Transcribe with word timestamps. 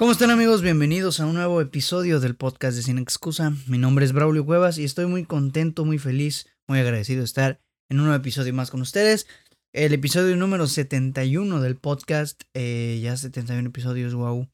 ¿Cómo 0.00 0.12
están 0.12 0.30
amigos? 0.30 0.62
Bienvenidos 0.62 1.20
a 1.20 1.26
un 1.26 1.34
nuevo 1.34 1.60
episodio 1.60 2.20
del 2.20 2.34
podcast 2.34 2.74
de 2.74 2.82
Sin 2.82 2.96
Excusa. 2.96 3.52
Mi 3.66 3.76
nombre 3.76 4.06
es 4.06 4.14
Braulio 4.14 4.46
Cuevas 4.46 4.78
y 4.78 4.84
estoy 4.84 5.04
muy 5.04 5.26
contento, 5.26 5.84
muy 5.84 5.98
feliz, 5.98 6.46
muy 6.66 6.78
agradecido 6.78 7.18
de 7.18 7.26
estar 7.26 7.60
en 7.90 7.98
un 7.98 8.06
nuevo 8.06 8.18
episodio 8.18 8.54
más 8.54 8.70
con 8.70 8.80
ustedes. 8.80 9.26
El 9.74 9.92
episodio 9.92 10.34
número 10.36 10.66
71 10.66 11.60
del 11.60 11.76
podcast. 11.76 12.44
Eh, 12.54 12.98
ya 13.02 13.14
71 13.14 13.68
episodios, 13.68 14.14
wow. 14.14 14.48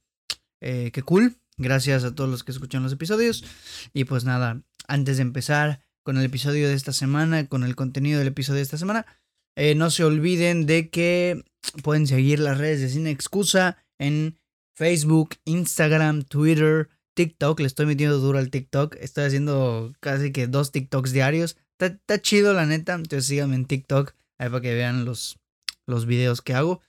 Eh, 0.60 0.90
qué 0.92 1.02
cool. 1.02 1.36
Gracias 1.58 2.02
a 2.02 2.12
todos 2.12 2.28
los 2.28 2.42
que 2.42 2.50
escuchan 2.50 2.82
los 2.82 2.92
episodios. 2.92 3.44
Y 3.92 4.02
pues 4.02 4.24
nada, 4.24 4.64
antes 4.88 5.18
de 5.18 5.22
empezar 5.22 5.80
con 6.02 6.18
el 6.18 6.24
episodio 6.24 6.66
de 6.66 6.74
esta 6.74 6.92
semana, 6.92 7.46
con 7.46 7.62
el 7.62 7.76
contenido 7.76 8.18
del 8.18 8.28
episodio 8.28 8.56
de 8.56 8.62
esta 8.62 8.78
semana, 8.78 9.06
eh, 9.54 9.76
no 9.76 9.90
se 9.90 10.02
olviden 10.02 10.66
de 10.66 10.90
que 10.90 11.44
pueden 11.84 12.08
seguir 12.08 12.40
las 12.40 12.58
redes 12.58 12.80
de 12.80 12.88
Sin 12.88 13.06
Excusa 13.06 13.76
en 14.00 14.40
Facebook, 14.76 15.36
Instagram, 15.46 16.22
Twitter, 16.22 16.88
TikTok. 17.14 17.60
Le 17.60 17.66
estoy 17.66 17.86
metiendo 17.86 18.18
duro 18.18 18.38
al 18.38 18.50
TikTok. 18.50 18.96
Estoy 19.00 19.24
haciendo 19.24 19.92
casi 20.00 20.32
que 20.32 20.46
dos 20.46 20.70
TikToks 20.70 21.12
diarios. 21.12 21.56
Está, 21.78 22.20
chido, 22.20 22.52
la 22.52 22.66
neta. 22.66 22.94
Entonces 22.94 23.26
síganme 23.26 23.56
en 23.56 23.64
TikTok. 23.64 24.14
Ahí 24.38 24.50
para 24.50 24.60
que 24.60 24.74
vean 24.74 25.04
los, 25.04 25.38
los 25.86 26.06
videos 26.06 26.42
que 26.42 26.54
hago. 26.54 26.82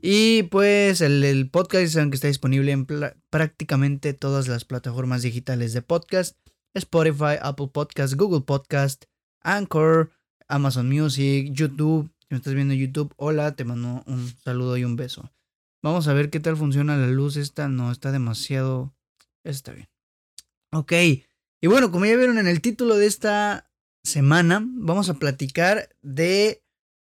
Y 0.00 0.44
pues 0.44 1.00
el, 1.00 1.50
podcast 1.50 1.92
saben 1.92 2.10
que 2.10 2.14
está 2.14 2.28
disponible 2.28 2.72
en 2.72 2.86
prácticamente 3.30 4.14
todas 4.14 4.48
las 4.48 4.64
plataformas 4.64 5.22
digitales 5.22 5.72
de 5.72 5.82
podcast. 5.82 6.38
Spotify, 6.74 7.36
Apple 7.40 7.68
Podcast, 7.72 8.14
Google 8.14 8.40
Podcast, 8.40 9.04
Anchor, 9.42 10.10
Amazon 10.48 10.88
Music, 10.88 11.50
YouTube. 11.52 12.10
Si 12.20 12.26
me 12.30 12.38
estás 12.38 12.54
viendo 12.54 12.74
YouTube, 12.74 13.12
hola, 13.16 13.54
te 13.54 13.64
mando 13.64 14.02
un 14.06 14.28
saludo 14.42 14.76
y 14.76 14.84
un 14.84 14.96
beso. 14.96 15.30
Vamos 15.84 16.08
a 16.08 16.14
ver 16.14 16.30
qué 16.30 16.40
tal 16.40 16.56
funciona 16.56 16.96
la 16.96 17.08
luz. 17.08 17.36
Esta 17.36 17.68
no 17.68 17.92
está 17.92 18.10
demasiado. 18.10 18.96
Está 19.44 19.74
bien. 19.74 19.90
Ok. 20.72 20.92
Y 21.60 21.66
bueno, 21.66 21.90
como 21.90 22.06
ya 22.06 22.16
vieron 22.16 22.38
en 22.38 22.48
el 22.48 22.62
título 22.62 22.96
de 22.96 23.04
esta 23.04 23.70
semana, 24.02 24.66
vamos 24.66 25.10
a 25.10 25.18
platicar 25.18 25.94
de 26.00 26.64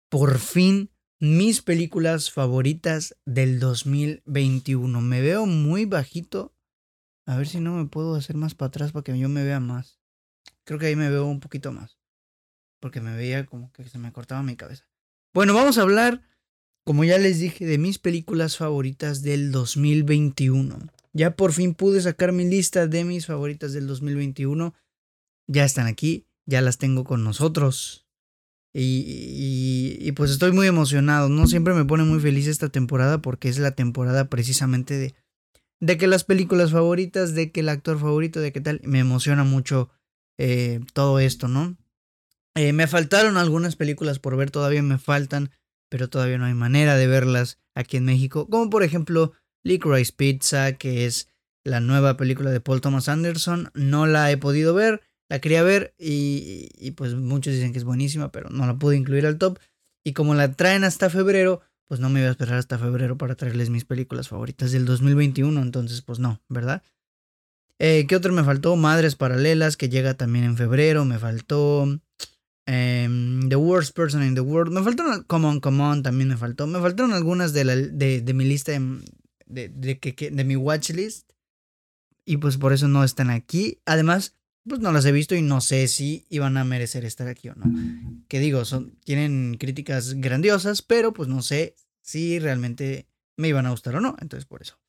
por 0.09 0.39
fin 0.39 0.91
mis 1.21 1.61
películas 1.61 2.31
favoritas 2.31 3.15
del 3.23 3.61
2021. 3.61 4.99
Me 4.99 5.21
veo 5.21 5.45
muy 5.45 5.85
bajito. 5.85 6.53
A 7.25 7.37
ver 7.37 7.47
si 7.47 7.61
no 7.61 7.75
me 7.75 7.85
puedo 7.85 8.15
hacer 8.15 8.35
más 8.35 8.55
para 8.55 8.67
atrás 8.67 8.91
para 8.91 9.03
que 9.03 9.17
yo 9.17 9.29
me 9.29 9.45
vea 9.45 9.61
más. 9.61 10.01
Creo 10.65 10.79
que 10.79 10.87
ahí 10.87 10.97
me 10.97 11.09
veo 11.09 11.25
un 11.27 11.39
poquito 11.39 11.71
más. 11.71 11.97
Porque 12.81 12.99
me 12.99 13.15
veía 13.15 13.45
como 13.45 13.71
que 13.71 13.87
se 13.87 13.99
me 13.99 14.11
cortaba 14.11 14.43
mi 14.43 14.57
cabeza. 14.57 14.85
Bueno, 15.33 15.53
vamos 15.53 15.77
a 15.77 15.83
hablar 15.83 16.23
como 16.85 17.03
ya 17.03 17.17
les 17.17 17.39
dije, 17.39 17.65
de 17.65 17.79
mis 17.79 17.97
películas 17.97 18.57
favoritas 18.57 19.23
del 19.23 19.51
2021. 19.51 20.77
Ya 21.13 21.35
por 21.35 21.51
fin 21.51 21.73
pude 21.73 21.99
sacar 21.99 22.31
mi 22.31 22.45
lista 22.45 22.87
de 22.87 23.03
mis 23.03 23.25
favoritas 23.25 23.73
del 23.73 23.87
2021. 23.87 24.75
Ya 25.47 25.65
están 25.65 25.87
aquí, 25.87 26.27
ya 26.45 26.61
las 26.61 26.77
tengo 26.77 27.03
con 27.03 27.23
nosotros. 27.23 28.05
Y, 28.71 29.97
y, 29.99 30.11
pues 30.11 30.29
estoy 30.31 30.51
muy 30.51 30.67
emocionado. 30.67 31.29
No 31.29 31.47
siempre 31.47 31.73
me 31.73 31.85
pone 31.85 32.03
muy 32.03 32.19
feliz 32.19 32.45
esta 32.47 32.69
temporada 32.69 33.19
porque 33.21 33.49
es 33.49 33.57
la 33.57 33.71
temporada 33.71 34.29
precisamente 34.29 34.97
de, 34.97 35.15
de 35.79 35.97
que 35.97 36.07
las 36.07 36.23
películas 36.23 36.71
favoritas, 36.71 37.33
de 37.33 37.51
que 37.51 37.61
el 37.61 37.69
actor 37.69 37.97
favorito, 37.97 38.41
de 38.41 38.51
qué 38.51 38.61
tal. 38.61 38.81
Me 38.83 38.99
emociona 38.99 39.43
mucho 39.43 39.89
eh, 40.37 40.81
todo 40.93 41.19
esto, 41.19 41.47
¿no? 41.47 41.77
Eh, 42.55 42.73
me 42.73 42.85
faltaron 42.87 43.37
algunas 43.37 43.75
películas 43.75 44.19
por 44.19 44.37
ver, 44.37 44.51
todavía 44.51 44.83
me 44.83 44.97
faltan 44.97 45.51
pero 45.95 46.09
todavía 46.09 46.37
no 46.37 46.43
hay 46.43 46.53
manera 46.53 46.97
de 46.97 47.07
verlas 47.07 47.57
aquí 47.73 47.95
en 47.95 48.03
México, 48.03 48.49
como 48.49 48.69
por 48.69 48.83
ejemplo 48.83 49.31
Licorice 49.63 50.11
Pizza, 50.11 50.73
que 50.73 51.05
es 51.05 51.29
la 51.63 51.79
nueva 51.79 52.17
película 52.17 52.51
de 52.51 52.59
Paul 52.59 52.81
Thomas 52.81 53.07
Anderson, 53.07 53.71
no 53.75 54.05
la 54.05 54.29
he 54.29 54.35
podido 54.35 54.73
ver, 54.73 54.99
la 55.29 55.39
quería 55.39 55.63
ver 55.63 55.95
y, 55.97 56.91
pues 56.97 57.15
muchos 57.15 57.53
dicen 57.53 57.71
que 57.71 57.77
es 57.77 57.85
buenísima, 57.85 58.29
pero 58.29 58.49
no 58.49 58.67
la 58.67 58.77
pude 58.77 58.97
incluir 58.97 59.25
al 59.25 59.37
top, 59.37 59.57
y 60.03 60.11
como 60.11 60.35
la 60.35 60.51
traen 60.51 60.83
hasta 60.83 61.09
febrero, 61.09 61.61
pues 61.87 62.01
no 62.01 62.09
me 62.09 62.19
voy 62.19 62.27
a 62.27 62.31
esperar 62.31 62.57
hasta 62.57 62.77
febrero 62.77 63.17
para 63.17 63.35
traerles 63.35 63.69
mis 63.69 63.85
películas 63.85 64.27
favoritas 64.27 64.73
del 64.73 64.83
2021, 64.83 65.61
entonces 65.61 66.01
pues 66.01 66.19
no, 66.19 66.41
¿verdad? 66.49 66.83
Eh, 67.79 68.05
¿Qué 68.05 68.17
otro 68.17 68.33
me 68.33 68.43
faltó? 68.43 68.75
Madres 68.75 69.15
Paralelas, 69.15 69.77
que 69.77 69.87
llega 69.87 70.15
también 70.15 70.43
en 70.43 70.57
febrero, 70.57 71.05
me 71.05 71.19
faltó 71.19 71.87
Em, 72.67 73.47
the 73.47 73.55
Worst 73.55 73.95
Person 73.95 74.23
in 74.23 74.33
the 74.33 74.41
World. 74.41 74.73
Me 74.73 74.81
faltaron, 74.81 75.23
Come 75.23 75.47
On, 75.47 75.59
Come 75.59 75.83
On 75.83 76.03
también 76.03 76.29
me 76.29 76.37
faltó. 76.37 76.67
Me 76.67 76.79
faltaron 76.79 77.13
algunas 77.13 77.53
de, 77.53 77.63
la, 77.63 77.75
de, 77.75 78.21
de 78.21 78.33
mi 78.33 78.45
lista, 78.45 78.71
de, 79.45 79.69
de, 79.69 79.99
que, 79.99 80.31
de 80.31 80.43
mi 80.43 80.55
watchlist. 80.55 81.31
Y 82.25 82.37
pues 82.37 82.57
por 82.57 82.73
eso 82.73 82.87
no 82.87 83.03
están 83.03 83.29
aquí. 83.29 83.79
Además, 83.85 84.35
pues 84.67 84.79
no 84.79 84.91
las 84.91 85.05
he 85.05 85.11
visto 85.11 85.35
y 85.35 85.43
no 85.43 85.61
sé 85.61 85.87
si 85.87 86.25
iban 86.29 86.57
a 86.57 86.63
merecer 86.63 87.05
estar 87.05 87.27
aquí 87.27 87.49
o 87.49 87.55
no. 87.55 87.65
Que 88.27 88.39
digo, 88.39 88.65
son, 88.65 88.97
tienen 89.03 89.57
críticas 89.59 90.15
grandiosas, 90.15 90.81
pero 90.81 91.13
pues 91.13 91.29
no 91.29 91.43
sé 91.43 91.75
si 92.01 92.39
realmente 92.39 93.07
me 93.37 93.49
iban 93.49 93.67
a 93.67 93.71
gustar 93.71 93.95
o 93.95 94.01
no. 94.01 94.15
Entonces 94.19 94.45
por 94.45 94.63
eso. 94.63 94.79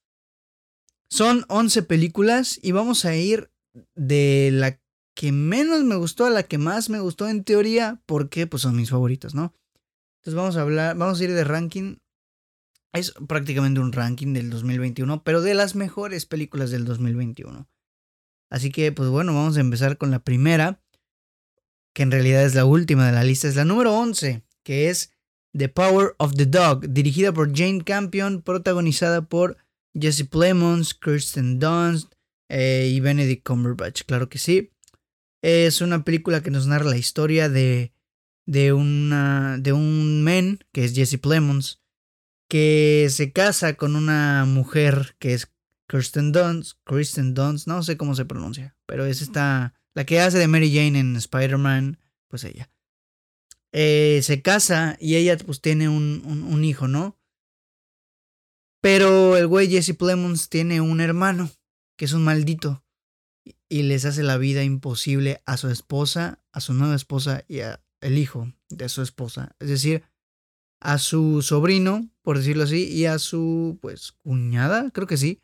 Son 1.11 1.45
11 1.49 1.83
películas 1.83 2.59
y 2.63 2.73
vamos 2.73 3.05
a 3.05 3.15
ir 3.17 3.51
de 3.95 4.51
la 4.53 4.81
que 5.17 5.33
menos 5.33 5.83
me 5.83 5.97
gustó 5.97 6.27
a 6.27 6.31
la 6.31 6.43
que 6.43 6.59
más 6.59 6.91
me 6.91 7.01
gustó 7.01 7.27
en 7.27 7.43
teoría, 7.43 8.03
porque 8.05 8.47
pues 8.47 8.63
son 8.63 8.77
mis 8.77 8.91
favoritos, 8.91 9.35
¿no? 9.35 9.55
Entonces 10.21 10.35
vamos 10.35 10.57
a 10.57 10.61
hablar, 10.61 10.95
vamos 10.97 11.19
a 11.19 11.25
ir 11.25 11.33
de 11.33 11.43
ranking. 11.43 11.97
Es 12.93 13.15
prácticamente 13.27 13.81
un 13.81 13.93
ranking 13.93 14.35
del 14.35 14.51
2021, 14.51 15.25
pero 15.25 15.41
de 15.41 15.55
las 15.55 15.75
mejores 15.75 16.27
películas 16.27 16.71
del 16.71 16.85
2021. 16.85 17.67
Así 18.51 18.71
que 18.71 18.93
pues 18.93 19.09
bueno, 19.09 19.35
vamos 19.35 19.57
a 19.57 19.61
empezar 19.61 19.97
con 19.97 20.11
la 20.11 20.19
primera, 20.19 20.83
que 21.95 22.03
en 22.03 22.11
realidad 22.11 22.45
es 22.45 22.55
la 22.55 22.67
última 22.67 23.07
de 23.07 23.13
la 23.13 23.25
lista, 23.25 23.49
es 23.49 23.57
la 23.57 23.65
número 23.65 23.97
11, 23.97 24.45
que 24.63 24.91
es 24.91 25.13
The 25.57 25.71
Power 25.71 26.15
of 26.19 26.35
the 26.35 26.45
Dog, 26.45 26.89
dirigida 26.91 27.33
por 27.33 27.57
Jane 27.57 27.83
Campion, 27.83 28.43
protagonizada 28.43 29.23
por 29.23 29.57
Jesse 29.99 30.29
Plemons, 30.29 30.93
Kirsten 30.93 31.59
Dunst 31.59 32.13
eh, 32.51 32.91
y 32.93 33.01
Benedict 33.01 33.47
Cumberbatch, 33.47 34.03
claro 34.05 34.29
que 34.29 34.39
sí. 34.39 34.76
Es 35.43 35.81
una 35.81 36.05
película 36.05 36.43
que 36.43 36.51
nos 36.51 36.67
narra 36.67 36.91
la 36.91 36.97
historia 36.97 37.49
de, 37.49 37.93
de, 38.47 38.73
una, 38.73 39.59
de 39.59 39.73
un 39.73 40.23
men, 40.23 40.61
que 40.73 40.85
es 40.85 40.95
Jesse 40.95 41.19
Plemons, 41.19 41.83
que 42.49 43.09
se 43.11 43.33
casa 43.33 43.75
con 43.75 43.97
una 43.97 44.45
mujer 44.47 45.17
que 45.19 45.35
es 45.35 45.53
Kirsten 45.89 46.33
Dunst, 46.33 46.79
Kristen 46.85 47.35
Dunst, 47.35 47.67
no 47.67 47.83
sé 47.83 47.97
cómo 47.97 48.15
se 48.15 48.25
pronuncia, 48.25 48.77
pero 48.87 49.05
es 49.05 49.23
esta, 49.23 49.75
la 49.95 50.05
que 50.05 50.21
hace 50.21 50.39
de 50.39 50.49
Mary 50.49 50.73
Jane 50.73 50.99
en 50.99 51.17
Spider-Man, 51.17 51.99
pues 52.29 52.45
ella. 52.45 52.71
Eh, 53.73 54.21
se 54.23 54.43
casa 54.43 54.97
y 55.01 55.17
ella 55.17 55.37
pues 55.37 55.61
tiene 55.61 55.89
un, 55.89 56.23
un 56.25 56.65
hijo, 56.65 56.89
¿no? 56.89 57.19
Pero 58.81 59.37
el 59.37 59.47
güey 59.47 59.69
Jesse 59.69 59.97
Plemons 59.97 60.49
tiene 60.49 60.81
un 60.81 61.01
hermano, 61.01 61.51
que 61.97 62.05
es 62.05 62.13
un 62.13 62.25
maldito 62.25 62.86
y 63.69 63.83
les 63.83 64.05
hace 64.05 64.23
la 64.23 64.39
vida 64.39 64.63
imposible 64.63 65.43
a 65.47 65.57
su 65.57 65.69
esposa, 65.69 66.41
a 66.53 66.61
su 66.61 66.75
nueva 66.75 66.95
esposa 66.95 67.45
y 67.49 67.61
al 67.61 68.19
hijo 68.19 68.53
de 68.71 68.89
su 68.89 69.03
esposa. 69.03 69.57
Es 69.59 69.69
decir, 69.69 70.05
a 70.81 70.99
su 70.99 71.43
sobrino, 71.43 72.11
por 72.23 72.39
decirlo 72.39 72.65
así, 72.65 72.85
y 72.89 73.07
a 73.07 73.19
su, 73.19 73.79
pues, 73.81 74.13
cuñada, 74.13 74.91
creo 74.91 75.07
que 75.07 75.17
sí. 75.17 75.43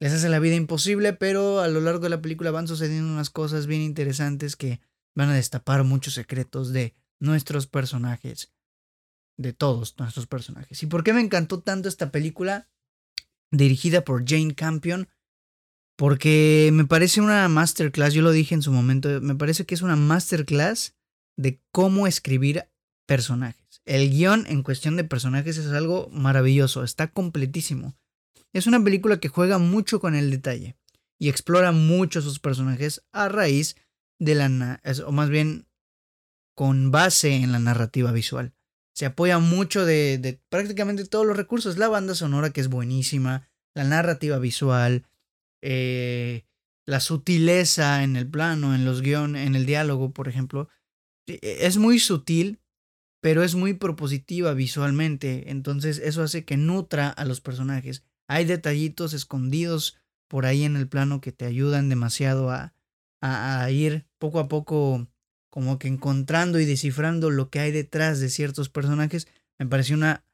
Les 0.00 0.12
hace 0.12 0.28
la 0.28 0.40
vida 0.40 0.56
imposible, 0.56 1.12
pero 1.12 1.60
a 1.60 1.68
lo 1.68 1.80
largo 1.80 2.00
de 2.00 2.10
la 2.10 2.20
película 2.20 2.50
van 2.50 2.68
sucediendo 2.68 3.10
unas 3.10 3.30
cosas 3.30 3.66
bien 3.66 3.80
interesantes 3.80 4.56
que 4.56 4.80
van 5.14 5.30
a 5.30 5.34
destapar 5.34 5.84
muchos 5.84 6.14
secretos 6.14 6.72
de 6.72 6.94
nuestros 7.20 7.66
personajes. 7.66 8.52
De 9.36 9.52
todos 9.52 9.96
nuestros 9.98 10.26
personajes. 10.26 10.82
¿Y 10.82 10.86
por 10.86 11.02
qué 11.02 11.12
me 11.12 11.20
encantó 11.20 11.60
tanto 11.60 11.88
esta 11.88 12.12
película? 12.12 12.68
Dirigida 13.50 14.04
por 14.04 14.24
Jane 14.28 14.54
Campion 14.54 15.08
porque 15.96 16.70
me 16.72 16.84
parece 16.84 17.20
una 17.20 17.48
masterclass, 17.48 18.14
yo 18.14 18.22
lo 18.22 18.32
dije 18.32 18.54
en 18.54 18.62
su 18.62 18.72
momento, 18.72 19.20
me 19.20 19.34
parece 19.34 19.64
que 19.64 19.74
es 19.74 19.82
una 19.82 19.96
masterclass 19.96 20.94
de 21.36 21.60
cómo 21.70 22.06
escribir 22.06 22.68
personajes. 23.06 23.82
El 23.84 24.10
guion 24.10 24.46
en 24.48 24.62
cuestión 24.62 24.96
de 24.96 25.04
personajes 25.04 25.58
es 25.58 25.66
algo 25.68 26.08
maravilloso, 26.10 26.84
está 26.84 27.08
completísimo. 27.08 27.94
Es 28.52 28.66
una 28.66 28.82
película 28.82 29.18
que 29.18 29.28
juega 29.28 29.58
mucho 29.58 30.00
con 30.00 30.14
el 30.14 30.30
detalle 30.30 30.76
y 31.18 31.28
explora 31.28 31.72
mucho 31.72 32.22
sus 32.22 32.38
personajes 32.38 33.04
a 33.12 33.28
raíz 33.28 33.76
de 34.18 34.34
la, 34.34 34.80
o 35.06 35.12
más 35.12 35.28
bien 35.28 35.66
con 36.54 36.90
base 36.90 37.34
en 37.34 37.52
la 37.52 37.58
narrativa 37.58 38.12
visual. 38.12 38.52
Se 38.94 39.06
apoya 39.06 39.38
mucho 39.38 39.84
de, 39.84 40.18
de 40.18 40.40
prácticamente 40.48 41.04
todos 41.04 41.26
los 41.26 41.36
recursos, 41.36 41.78
la 41.78 41.88
banda 41.88 42.14
sonora 42.14 42.50
que 42.50 42.60
es 42.60 42.68
buenísima, 42.68 43.48
la 43.74 43.84
narrativa 43.84 44.38
visual, 44.38 45.04
eh, 45.66 46.44
la 46.86 47.00
sutileza 47.00 48.04
en 48.04 48.16
el 48.16 48.28
plano, 48.28 48.74
en 48.74 48.84
los 48.84 49.00
guiones, 49.00 49.46
en 49.46 49.54
el 49.54 49.64
diálogo, 49.64 50.12
por 50.12 50.28
ejemplo, 50.28 50.68
e, 51.26 51.38
e, 51.40 51.66
es 51.66 51.78
muy 51.78 51.98
sutil, 51.98 52.60
pero 53.22 53.42
es 53.42 53.54
muy 53.54 53.72
propositiva 53.72 54.52
visualmente. 54.52 55.50
Entonces 55.50 55.98
eso 56.04 56.22
hace 56.22 56.44
que 56.44 56.58
nutra 56.58 57.08
a 57.08 57.24
los 57.24 57.40
personajes, 57.40 58.04
hay 58.28 58.44
detallitos 58.44 59.14
escondidos 59.14 59.96
por 60.28 60.44
ahí 60.44 60.64
en 60.64 60.76
el 60.76 60.86
plano 60.86 61.22
que 61.22 61.32
te 61.32 61.46
ayudan 61.46 61.88
demasiado 61.88 62.50
a, 62.50 62.74
a, 63.22 63.70
ir 63.70 64.06
poco 64.18 64.40
a 64.40 64.48
poco 64.48 65.08
como 65.50 65.78
que 65.78 65.88
encontrando 65.88 66.60
y 66.60 66.66
descifrando 66.66 67.30
lo 67.30 67.48
que 67.48 67.60
hay 67.60 67.72
detrás 67.72 68.20
de 68.20 68.28
ciertos 68.28 68.68
personajes. 68.68 69.28
Me 69.58 69.66
pareció 69.66 69.96
una 69.96 70.26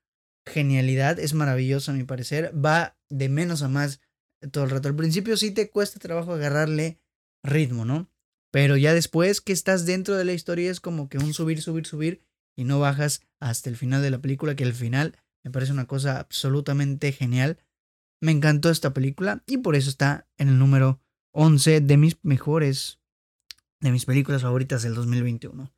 genialidad, 0.45 1.21
es 1.21 1.35
maravilloso 1.35 1.93
a 1.93 1.95
mi 1.95 2.03
parecer, 2.03 2.53
va 2.53 2.97
de 3.09 3.29
menos 3.29 3.63
a 3.63 3.69
más 3.69 4.01
todo 4.51 4.65
el 4.65 4.71
rato. 4.71 4.89
Al 4.89 4.97
principio 4.97 5.37
sí 5.37 5.51
te 5.51 5.71
cuesta 5.71 5.99
trabajo 5.99 6.33
agarrarle 6.33 7.01
ritmo, 7.43 7.85
¿no? 7.85 8.11
Pero 8.51 8.77
ya 8.77 8.95
después 8.95 9.41
que 9.41 9.53
estás 9.53 9.87
dentro 9.87 10.17
de 10.17 10.25
la 10.25 10.33
historia 10.33 10.71
es 10.71 10.81
como 10.81 11.09
que 11.09 11.19
un 11.19 11.35
subir, 11.35 11.63
subir, 11.63 11.87
subir 11.87 12.23
y 12.57 12.65
no 12.65 12.81
bajas 12.81 13.23
hasta 13.39 13.71
el 13.71 13.77
final 13.77 14.03
de 14.03 14.11
la 14.11 14.21
película, 14.21 14.57
que 14.57 14.65
el 14.65 14.75
final 14.75 15.17
me 15.45 15.51
parece 15.51 15.73
una 15.73 15.87
cosa 15.87 16.19
absolutamente 16.19 17.13
genial. 17.13 17.59
Me 18.21 18.33
encantó 18.33 18.71
esta 18.71 18.93
película 18.93 19.43
y 19.47 19.59
por 19.59 19.77
eso 19.77 19.89
está 19.89 20.29
en 20.37 20.49
el 20.49 20.59
número 20.59 21.01
11 21.33 21.81
de 21.81 21.97
mis 21.97 22.19
mejores, 22.23 22.99
de 23.81 23.93
mis 23.93 24.05
películas 24.05 24.43
favoritas 24.43 24.83
del 24.83 24.95
2021. 24.95 25.73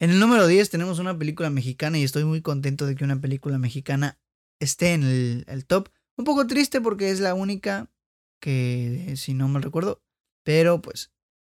En 0.00 0.10
el 0.10 0.20
número 0.20 0.46
10 0.46 0.70
tenemos 0.70 0.98
una 0.98 1.18
película 1.18 1.50
mexicana 1.50 1.98
y 1.98 2.04
estoy 2.04 2.24
muy 2.24 2.42
contento 2.42 2.86
de 2.86 2.94
que 2.94 3.04
una 3.04 3.20
película 3.20 3.58
mexicana 3.58 4.18
esté 4.60 4.92
en 4.92 5.02
el, 5.02 5.44
el 5.48 5.64
top. 5.64 5.88
Un 6.16 6.24
poco 6.24 6.46
triste 6.46 6.80
porque 6.80 7.10
es 7.10 7.20
la 7.20 7.34
única 7.34 7.90
que, 8.40 9.14
si 9.16 9.34
no 9.34 9.48
me 9.48 9.60
recuerdo, 9.60 10.02
pero 10.44 10.80
pues 10.80 11.12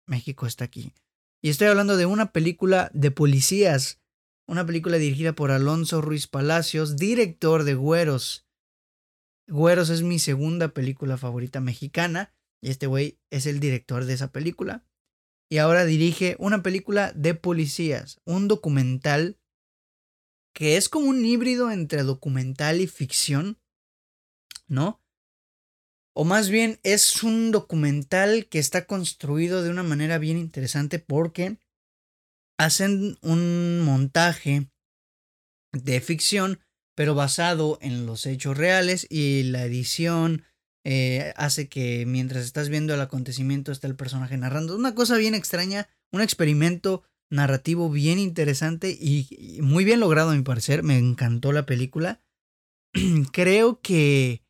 México 0.08 0.46
está 0.46 0.66
aquí. 0.66 0.94
Y 1.42 1.50
estoy 1.50 1.68
hablando 1.68 1.96
de 1.96 2.06
una 2.06 2.34
película 2.34 2.90
de 2.94 3.12
policías, 3.12 4.02
una 4.48 4.66
película 4.66 4.98
dirigida 4.98 5.34
por 5.34 5.52
Alonso 5.52 6.02
Ruiz 6.02 6.28
Palacios, 6.28 6.98
director 6.98 7.64
de 7.64 7.76
Güeros. 7.76 8.48
Güeros 9.48 9.90
es 9.90 10.02
mi 10.02 10.20
segunda 10.20 10.70
película 10.70 11.18
favorita 11.18 11.62
mexicana 11.62 12.34
y 12.62 12.70
este 12.70 12.88
güey 12.88 13.20
es 13.30 13.46
el 13.46 13.60
director 13.60 14.06
de 14.06 14.14
esa 14.14 14.32
película. 14.32 14.84
Y 15.50 15.60
ahora 15.60 15.86
dirige 15.86 16.36
una 16.40 16.62
película 16.62 17.14
de 17.14 17.36
policías, 17.36 18.20
un 18.26 18.48
documental 18.48 19.38
que 20.54 20.76
es 20.76 20.90
como 20.90 21.08
un 21.08 21.24
híbrido 21.24 21.72
entre 21.72 22.04
documental 22.04 22.82
y 22.82 22.88
ficción, 22.88 23.59
¿no? 24.70 25.02
O 26.16 26.26
más 26.26 26.50
bien 26.50 26.80
es 26.84 27.24
un 27.24 27.52
documental 27.52 28.48
que 28.48 28.60
está 28.60 28.86
construido 28.86 29.64
de 29.64 29.70
una 29.70 29.84
manera 29.84 30.18
bien 30.18 30.38
interesante 30.38 31.00
porque 31.00 31.58
hacen 32.58 33.18
un 33.22 33.82
montaje 33.82 34.70
de 35.72 36.02
ficción, 36.02 36.60
pero 36.96 37.16
basado 37.16 37.78
en 37.82 38.06
los 38.06 38.26
hechos 38.26 38.58
reales 38.58 39.08
y 39.10 39.44
la 39.44 39.64
edición 39.64 40.44
eh, 40.86 41.34
hace 41.36 41.70
que 41.70 42.06
mientras 42.06 42.44
estás 42.44 42.70
viendo 42.70 42.94
el 42.94 43.02
acontecimiento 43.02 43.72
está 43.72 43.88
el 43.88 43.96
personaje 43.96 44.38
narrando. 44.38 44.76
Una 44.76 44.96
cosa 44.96 45.18
bien 45.18 45.36
extraña, 45.36 45.88
un 46.12 46.22
experimento 46.22 47.04
narrativo 47.30 47.90
bien 47.90 48.18
interesante 48.18 48.90
y, 49.00 49.60
muy 49.62 49.86
bien 49.86 50.00
logrado 50.00 50.32
a 50.32 50.36
mi 50.36 50.42
parecer. 50.42 50.84
Me 50.84 50.98
encantó 50.98 51.52
la 51.52 51.66
película. 51.66 52.22
Creo 53.32 53.82
que 53.82 54.42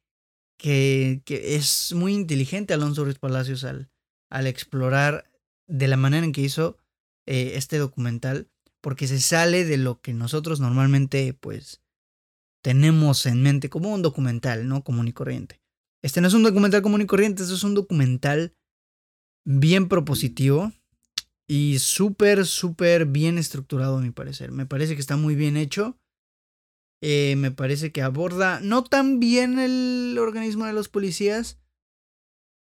que, 0.60 1.24
es 1.56 1.94
muy 1.94 2.14
inteligente 2.14 2.74
Alonso 2.74 3.06
Ruiz 3.06 3.18
Palacios 3.18 3.64
al, 3.64 3.90
explorar 4.46 5.32
de 5.68 5.88
la 5.88 5.98
manera 5.98 6.26
en 6.26 6.34
que 6.34 6.42
hizo 6.42 6.78
eh, 7.26 7.54
este 7.56 7.78
documental, 7.78 8.50
porque 8.82 9.08
se 9.08 9.20
sale 9.20 9.66
de 9.66 9.78
lo 9.78 10.02
que 10.02 10.14
nosotros 10.14 10.60
normalmente 10.60 11.34
pues 11.34 11.82
tenemos 12.62 13.26
en 13.26 13.42
mente 13.42 13.70
como 13.70 13.94
un 13.94 14.02
documental, 14.02 14.68
¿no? 14.68 14.84
Común 14.84 15.08
y 15.08 15.14
corriente. 15.14 15.62
Este 16.04 16.22
no 16.22 16.28
es 16.28 16.34
un 16.34 16.44
documental 16.44 16.82
común 16.82 17.02
y 17.02 17.06
corriente, 17.06 17.44
este 17.44 17.56
es 17.56 17.64
un 17.64 17.74
documental 17.74 18.54
bien 19.46 19.88
propositivo 19.88 20.74
y 21.48 21.80
súper, 21.80 22.46
súper 22.46 23.06
bien 23.06 23.38
estructurado 23.38 23.98
a 23.98 24.02
mi 24.02 24.12
parecer. 24.12 24.52
Me 24.52 24.66
parece 24.66 24.96
que 24.96 25.02
está 25.02 25.18
muy 25.18 25.36
bien 25.36 25.58
hecho 25.58 25.99
eh, 27.02 27.36
me 27.38 27.52
parece 27.52 27.92
que 27.92 28.02
aborda 28.02 28.60
no 28.62 28.84
tan 28.84 29.20
bien 29.20 29.60
el 29.60 30.18
organismo 30.20 30.66
de 30.66 30.74
los 30.74 30.90
policías, 30.90 31.60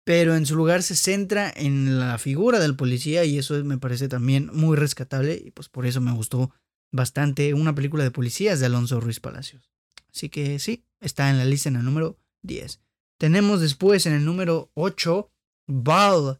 pero 0.04 0.36
en 0.36 0.45
su 0.45 0.56
lugar 0.56 0.84
se 0.84 0.95
centra 0.95 1.51
en 1.54 2.00
la 2.00 2.18
figura 2.18 2.60
del 2.60 2.75
policía 2.75 3.25
y 3.25 3.38
eso 3.38 3.62
me 3.66 3.78
parece 3.78 4.07
también 4.07 4.50
muy 4.54 4.78
rescatable 4.78 5.42
y 5.44 5.51
pues 5.51 5.69
por 5.69 5.86
eso 5.86 6.00
me 6.00 6.13
gustó 6.13 6.51
bastante 6.92 7.54
una 7.54 7.75
película 7.75 8.04
de 8.04 8.12
policías 8.12 8.60
de 8.60 8.68
Alonso 8.68 9.01
Ruiz 9.01 9.19
Palacios. 9.19 9.69
Así 10.10 10.30
que 10.30 10.60
sí, 10.60 10.86
está 11.01 11.30
en 11.30 11.38
la 11.38 11.45
lista 11.45 11.69
en 11.69 11.75
el 11.75 11.83
número 11.83 12.18
10. 12.44 12.80
Tenemos 13.18 13.60
después 13.60 14.06
en 14.06 14.13
el 14.13 14.24
número 14.24 14.72
8 14.75 15.31
Val. 15.68 16.40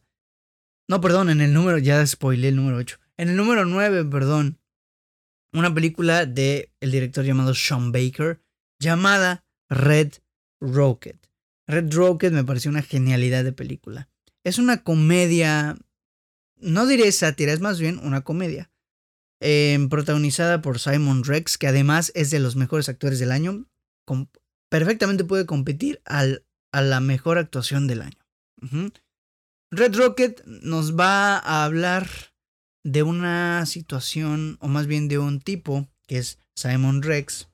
No, 0.88 1.00
perdón, 1.00 1.28
en 1.28 1.40
el 1.40 1.52
número, 1.52 1.78
ya 1.78 2.04
spoilé 2.06 2.48
el 2.48 2.56
número 2.56 2.78
8. 2.78 2.98
En 3.18 3.28
el 3.28 3.36
número 3.36 3.66
9, 3.66 4.04
perdón, 4.06 4.58
una 5.52 5.72
película 5.74 6.26
de 6.26 6.72
el 6.80 6.90
director 6.90 7.24
llamado 7.24 7.54
Sean 7.54 7.92
Baker 7.92 8.40
llamada 8.78 9.44
Red 9.68 10.14
Rocket. 10.60 11.18
Red 11.66 11.92
Rocket 11.92 12.32
me 12.32 12.44
pareció 12.44 12.70
una 12.70 12.82
genialidad 12.82 13.44
de 13.44 13.52
película. 13.52 14.08
Es 14.44 14.58
una 14.58 14.82
comedia, 14.82 15.76
no 16.56 16.86
diré 16.86 17.12
sátira, 17.12 17.52
es 17.52 17.60
más 17.60 17.78
bien 17.78 17.98
una 17.98 18.22
comedia. 18.22 18.70
Em, 19.40 19.88
protagonizada 19.88 20.62
por 20.62 20.80
Simon 20.80 21.22
Rex, 21.24 21.58
que 21.58 21.68
además 21.68 22.10
es 22.14 22.30
de 22.30 22.40
los 22.40 22.56
mejores 22.56 22.88
actores 22.88 23.18
del 23.18 23.32
año. 23.32 23.66
perfectamente 24.70 25.24
puede 25.24 25.46
competir 25.46 26.00
al, 26.04 26.44
a 26.72 26.82
la 26.82 27.00
mejor 27.00 27.38
actuación 27.38 27.86
del 27.86 28.02
año. 28.02 28.18
Red 29.70 29.96
Rocket 29.96 30.44
nos 30.46 30.98
va 30.98 31.38
a 31.38 31.64
hablar 31.64 32.08
de 32.92 33.02
una 33.02 33.66
situación, 33.66 34.56
o 34.60 34.68
más 34.68 34.86
bien 34.86 35.08
de 35.08 35.18
un 35.18 35.40
tipo, 35.40 35.88
que 36.06 36.18
es 36.18 36.38
Simon 36.56 37.02
Rex, 37.02 37.48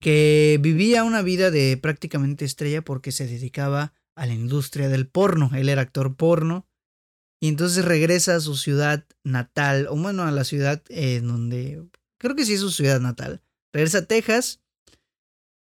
que 0.00 0.58
vivía 0.60 1.04
una 1.04 1.22
vida 1.22 1.50
de 1.50 1.76
prácticamente 1.76 2.44
estrella 2.44 2.82
porque 2.82 3.12
se 3.12 3.26
dedicaba 3.26 3.92
a 4.16 4.26
la 4.26 4.32
industria 4.32 4.88
del 4.88 5.06
porno. 5.06 5.50
Él 5.54 5.68
era 5.68 5.82
actor 5.82 6.16
porno. 6.16 6.66
Y 7.40 7.48
entonces 7.48 7.84
regresa 7.84 8.36
a 8.36 8.40
su 8.40 8.56
ciudad 8.56 9.04
natal, 9.24 9.88
o 9.90 9.96
bueno, 9.96 10.22
a 10.22 10.30
la 10.30 10.44
ciudad 10.44 10.82
en 10.88 11.26
donde, 11.26 11.84
creo 12.18 12.36
que 12.36 12.46
sí 12.46 12.54
es 12.54 12.60
su 12.60 12.70
ciudad 12.70 13.00
natal. 13.00 13.42
Regresa 13.72 13.98
a 13.98 14.06
Texas. 14.06 14.60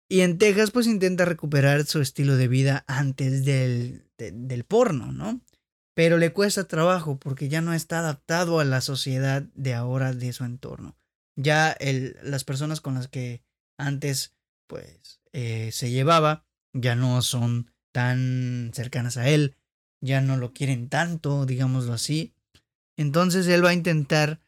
Y 0.07 0.21
en 0.21 0.37
Texas 0.37 0.71
pues 0.71 0.87
intenta 0.87 1.25
recuperar 1.25 1.85
su 1.85 2.01
estilo 2.01 2.35
de 2.37 2.47
vida 2.47 2.83
antes 2.87 3.45
del, 3.45 4.05
del 4.17 4.63
porno, 4.63 5.11
¿no? 5.11 5.41
Pero 5.93 6.17
le 6.17 6.33
cuesta 6.33 6.67
trabajo 6.67 7.17
porque 7.17 7.49
ya 7.49 7.61
no 7.61 7.73
está 7.73 7.99
adaptado 7.99 8.59
a 8.59 8.65
la 8.65 8.81
sociedad 8.81 9.43
de 9.55 9.73
ahora 9.73 10.13
de 10.13 10.33
su 10.33 10.45
entorno. 10.45 10.95
Ya 11.35 11.71
el, 11.71 12.17
las 12.23 12.43
personas 12.43 12.81
con 12.81 12.95
las 12.95 13.07
que 13.07 13.43
antes 13.77 14.33
pues 14.67 15.21
eh, 15.33 15.71
se 15.71 15.91
llevaba 15.91 16.45
ya 16.73 16.95
no 16.95 17.21
son 17.21 17.71
tan 17.91 18.71
cercanas 18.73 19.17
a 19.17 19.27
él, 19.27 19.57
ya 19.99 20.21
no 20.21 20.37
lo 20.37 20.53
quieren 20.53 20.87
tanto, 20.87 21.45
digámoslo 21.45 21.93
así. 21.93 22.33
Entonces 22.95 23.47
él 23.47 23.63
va 23.63 23.69
a 23.69 23.73
intentar 23.73 24.39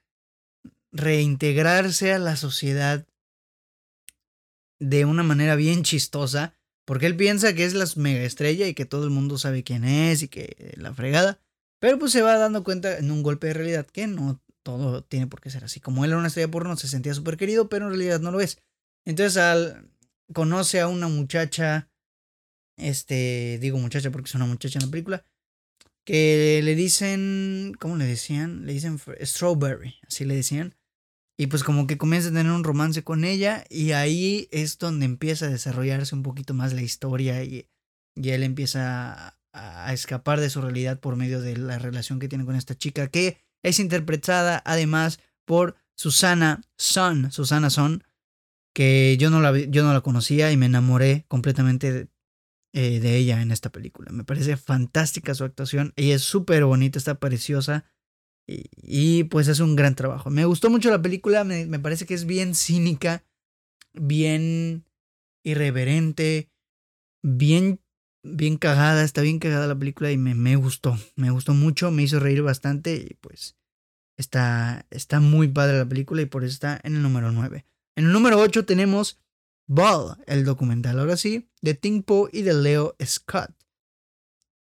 reintegrarse 0.92 2.14
a 2.14 2.20
la 2.20 2.36
sociedad 2.36 3.06
de 4.80 5.06
una 5.06 5.24
manera 5.24 5.56
bien 5.56 5.84
chistosa, 5.84 6.56
porque 6.86 7.06
él 7.06 7.16
piensa 7.16 7.54
que 7.54 7.66
es 7.66 7.74
la 7.74 7.88
mega 7.96 8.24
estrella 8.24 8.68
y 8.68 8.74
que 8.74 8.86
todo 8.86 9.06
el 9.06 9.10
mundo 9.10 9.38
sabe 9.38 9.63
quién 9.63 9.84
es 9.84 10.24
y 10.24 10.28
que 10.28 10.74
la 10.78 10.94
fregada. 10.94 11.40
Pero 11.80 12.00
pues 12.00 12.12
se 12.12 12.22
va 12.22 12.38
dando 12.38 12.63
cuenta 12.63 12.98
en 12.98 13.12
un 13.12 13.24
golpe 13.24 13.48
de 13.48 13.54
realidad 13.54 13.86
que 13.86 14.08
no 14.08 14.42
todo 14.63 15.04
tiene 15.04 15.28
por 15.28 15.42
qué 15.42 15.50
ser 15.50 15.63
así. 15.63 15.80
Como 15.80 16.04
él 16.04 16.12
era 16.12 16.18
una 16.18 16.28
estrella 16.28 16.50
porno, 16.50 16.75
se 16.78 16.88
sentía 16.88 17.13
súper 17.13 17.38
querido, 17.38 17.70
pero 17.70 17.86
en 17.86 17.92
realidad 17.92 18.20
no 18.20 18.32
lo 18.32 18.40
es. 18.40 18.58
Entonces 19.06 19.38
al, 19.38 19.90
conoce 20.34 20.80
a 20.80 20.88
una 20.88 21.08
muchacha, 21.08 21.90
este, 22.78 23.60
digo 23.62 23.78
muchacha 23.78 24.12
porque 24.12 24.30
es 24.30 24.36
una 24.36 24.46
muchacha 24.46 24.80
en 24.80 24.86
la 24.86 24.92
película, 24.92 25.25
que 26.06 26.62
le 26.63 26.75
dicen, 26.75 27.74
¿cómo 27.80 27.96
le 27.96 28.06
decían? 28.06 28.66
Le 28.66 28.74
dicen 28.74 29.00
Strawberry, 29.22 29.96
así 30.08 30.25
le 30.25 30.36
decían. 30.36 30.75
Y 31.44 31.48
pues 31.48 31.66
como 31.66 31.88
que 31.88 31.98
comienza 31.98 32.30
a 32.30 32.32
tener 32.32 32.54
un 32.54 32.64
romance 32.64 33.04
con 33.04 33.26
ella 33.26 33.66
y 33.70 33.92
ahí 33.92 34.48
es 34.54 34.78
donde 34.78 35.04
empieza 35.04 35.48
a 35.48 35.50
desarrollarse 35.50 36.16
un 36.16 36.24
poquito 36.24 36.54
más 36.54 36.72
la 36.72 36.84
historia 36.84 37.44
y, 37.44 37.68
y 38.16 38.30
él 38.30 38.44
empieza 38.44 39.38
a 39.52 39.92
escapar 39.92 40.40
de 40.40 40.50
su 40.50 40.62
realidad 40.62 41.02
por 41.02 41.18
medio 41.18 41.42
de 41.42 41.58
la 41.58 41.80
relación 41.80 42.20
que 42.20 42.30
tiene 42.30 42.46
con 42.46 42.56
esta 42.56 42.78
chica, 42.78 43.10
que 43.10 43.40
es 43.62 43.82
interpretada 43.82 44.64
además 44.64 45.20
por 45.44 45.76
Susana 45.98 46.62
Son, 46.78 47.30
Susana 47.30 47.70
Son, 47.70 48.06
que 48.74 49.18
yo 49.20 49.30
no 49.30 49.42
la, 49.42 49.52
yo 49.58 49.84
no 49.84 49.92
la 49.92 50.00
conocía 50.00 50.50
y 50.50 50.56
me 50.56 50.68
enamoré 50.68 51.26
completamente 51.28 51.92
de, 51.92 52.08
eh, 52.72 53.02
de 53.02 53.18
ella 53.18 53.42
en 53.42 53.52
esta 53.52 53.70
película. 53.70 54.14
Me 54.14 54.24
parece 54.24 54.56
fantástica 54.56 55.36
su 55.36 55.44
actuación, 55.44 55.92
ella 55.98 56.16
es 56.16 56.22
súper 56.22 56.64
bonita, 56.64 56.98
está 56.98 57.20
preciosa 57.20 57.84
y, 58.46 59.24
pues 59.26 59.48
es 59.48 59.60
un 59.60 59.76
gran 59.76 59.96
trabajo. 59.96 60.30
Me 60.30 60.46
gustó 60.46 60.70
mucho 60.70 60.90
la 60.90 61.02
película, 61.02 61.44
me, 61.44 61.66
me 61.66 61.80
parece 61.80 62.06
que 62.06 62.14
es 62.14 62.26
bien 62.26 62.56
cínica, 62.56 63.24
bien 63.94 64.86
irreverente, 65.44 66.50
bien, 67.22 67.80
bien 68.24 68.58
cagada, 68.58 69.04
está 69.04 69.22
bien 69.22 69.40
cagada 69.40 69.68
la 69.68 69.80
película 69.80 70.12
y 70.12 70.18
me, 70.18 70.36
me 70.36 70.56
gustó, 70.56 70.98
me 71.16 71.32
gustó 71.32 71.54
mucho, 71.54 71.92
me 71.92 72.04
hizo 72.04 72.20
reír 72.20 72.42
bastante 72.42 72.96
y 72.96 73.14
pues 73.22 73.56
está, 74.18 74.86
está 74.90 75.20
muy 75.20 75.48
padre 75.48 75.78
la 75.78 75.88
película 75.88 76.22
y 76.22 76.26
por 76.26 76.44
eso 76.44 76.54
está 76.54 76.80
en 76.84 76.96
el 76.96 77.02
número 77.02 77.32
9. 77.32 77.66
En 77.96 78.06
el 78.06 78.12
número 78.12 78.40
8 78.40 78.66
tenemos 78.66 79.20
Ball, 79.68 80.18
el 80.28 80.44
documental, 80.44 81.00
ahora 81.00 81.16
sí, 81.16 81.50
de 81.62 81.74
Ting 81.74 82.04
Po 82.04 82.30
y 82.32 82.42
de 82.42 82.54
Leo 82.54 82.96
Scott. 83.04 83.52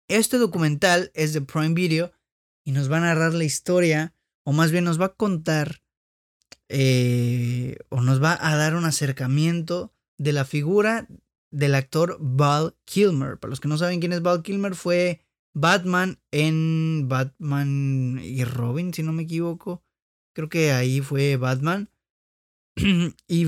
Este 0.08 0.38
documental 0.38 1.10
es 1.14 1.32
de 1.32 1.40
Prime 1.40 1.74
Video 1.74 2.12
y 2.70 2.72
nos 2.72 2.88
va 2.88 2.98
a 2.98 3.00
narrar 3.00 3.34
la 3.34 3.42
historia, 3.42 4.14
o 4.44 4.52
más 4.52 4.70
bien 4.70 4.84
nos 4.84 5.00
va 5.00 5.06
a 5.06 5.14
contar, 5.14 5.82
eh, 6.68 7.78
o 7.88 8.00
nos 8.00 8.22
va 8.22 8.38
a 8.40 8.54
dar 8.54 8.76
un 8.76 8.84
acercamiento 8.84 9.92
de 10.18 10.32
la 10.32 10.44
figura 10.44 11.08
del 11.50 11.74
actor 11.74 12.16
Val 12.20 12.76
Kilmer. 12.84 13.40
Para 13.40 13.50
los 13.50 13.58
que 13.58 13.66
no 13.66 13.76
saben 13.76 13.98
quién 13.98 14.12
es 14.12 14.22
Val 14.22 14.42
Kilmer, 14.42 14.76
fue 14.76 15.20
Batman 15.52 16.20
en 16.30 17.08
Batman 17.08 18.20
y 18.22 18.44
Robin, 18.44 18.94
si 18.94 19.02
no 19.02 19.12
me 19.12 19.24
equivoco. 19.24 19.82
Creo 20.32 20.48
que 20.48 20.70
ahí 20.70 21.00
fue 21.00 21.34
Batman. 21.34 21.90
y 23.26 23.46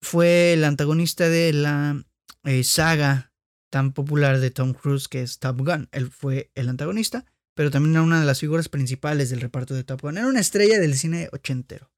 fue 0.00 0.52
el 0.52 0.62
antagonista 0.62 1.28
de 1.28 1.52
la 1.54 2.04
eh, 2.44 2.62
saga 2.62 3.32
tan 3.68 3.92
popular 3.92 4.38
de 4.38 4.52
Tom 4.52 4.74
Cruise 4.74 5.08
que 5.08 5.22
es 5.22 5.40
Top 5.40 5.58
Gun. 5.58 5.88
Él 5.90 6.08
fue 6.12 6.52
el 6.54 6.68
antagonista, 6.68 7.26
pero 7.60 7.70
también 7.70 7.94
era 7.94 8.02
una 8.02 8.20
de 8.20 8.24
las 8.24 8.40
figuras 8.40 8.70
principales 8.70 9.28
del 9.28 9.42
reparto 9.42 9.74
de 9.74 9.84
Top 9.84 10.00
Gun. 10.00 10.16
Era 10.16 10.28
una 10.28 10.40
estrella 10.40 10.78
del 10.78 10.96
cine 10.96 11.28
ochentero. 11.30 11.92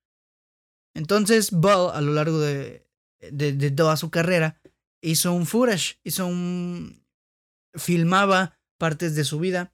Entonces, 0.92 1.52
Ball, 1.52 1.94
a 1.94 2.00
lo 2.00 2.12
largo 2.12 2.40
de, 2.40 2.84
toda 3.76 3.96
su 3.96 4.10
carrera, 4.10 4.60
hizo 5.00 5.32
un 5.32 5.46
footage, 5.46 6.00
hizo 6.02 6.26
un... 6.26 7.06
filmaba 7.76 8.58
partes 8.76 9.14
de 9.14 9.22
su 9.22 9.38
vida, 9.38 9.72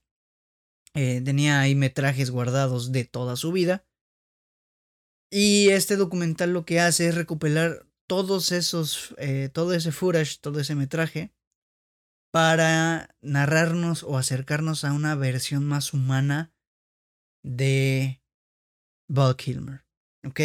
eh, 0.92 1.23
tenía 1.25 1.59
ahí 1.59 1.75
metrajes 1.75 2.30
guardados 2.30 2.92
de 2.92 3.07
toda 3.07 3.37
su 3.37 3.50
vida. 3.50 3.87
Y 5.33 5.71
este 5.71 5.97
documental 5.97 6.52
lo 6.52 6.66
que 6.66 6.80
hace 6.80 7.09
es 7.09 7.14
recopilar 7.14 7.88
todos 8.07 8.52
esos, 8.52 9.14
eh, 9.16 9.49
todo 9.54 9.73
ese 9.73 9.90
footage, 9.90 10.38
todo 10.42 10.61
ese 10.61 10.75
metraje, 10.75 11.33
para 12.38 13.16
narrarnos 13.21 14.04
o 14.04 14.16
acercarnos 14.16 14.85
a 14.85 14.92
una 14.92 15.16
versión 15.16 15.66
más 15.66 15.92
humana 15.92 16.54
de 17.42 18.23
Val 19.09 19.35
Kilmer. 19.35 19.85
¿Ok? 20.25 20.38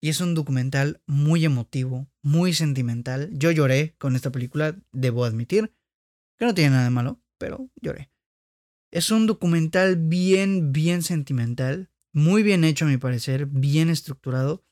Y 0.00 0.08
es 0.08 0.20
un 0.20 0.34
documental 0.34 1.00
muy 1.06 1.44
emotivo, 1.44 2.10
muy 2.20 2.52
sentimental. 2.52 3.30
Yo 3.32 3.52
lloré 3.52 3.94
con 3.98 4.16
esta 4.16 4.32
película, 4.32 4.76
debo 4.90 5.24
admitir, 5.24 5.72
que 6.36 6.46
no 6.46 6.52
tiene 6.52 6.70
nada 6.70 6.82
de 6.82 6.90
malo, 6.90 7.22
pero 7.38 7.70
lloré. 7.80 8.10
Es 8.90 9.12
un 9.12 9.28
documental 9.28 9.94
bien, 9.94 10.72
bien 10.72 11.04
sentimental, 11.04 11.92
muy 12.12 12.42
bien 12.42 12.64
hecho 12.64 12.86
a 12.86 12.88
mi 12.88 12.96
parecer, 12.96 13.46
bien 13.46 13.88
estructurado 13.88 14.65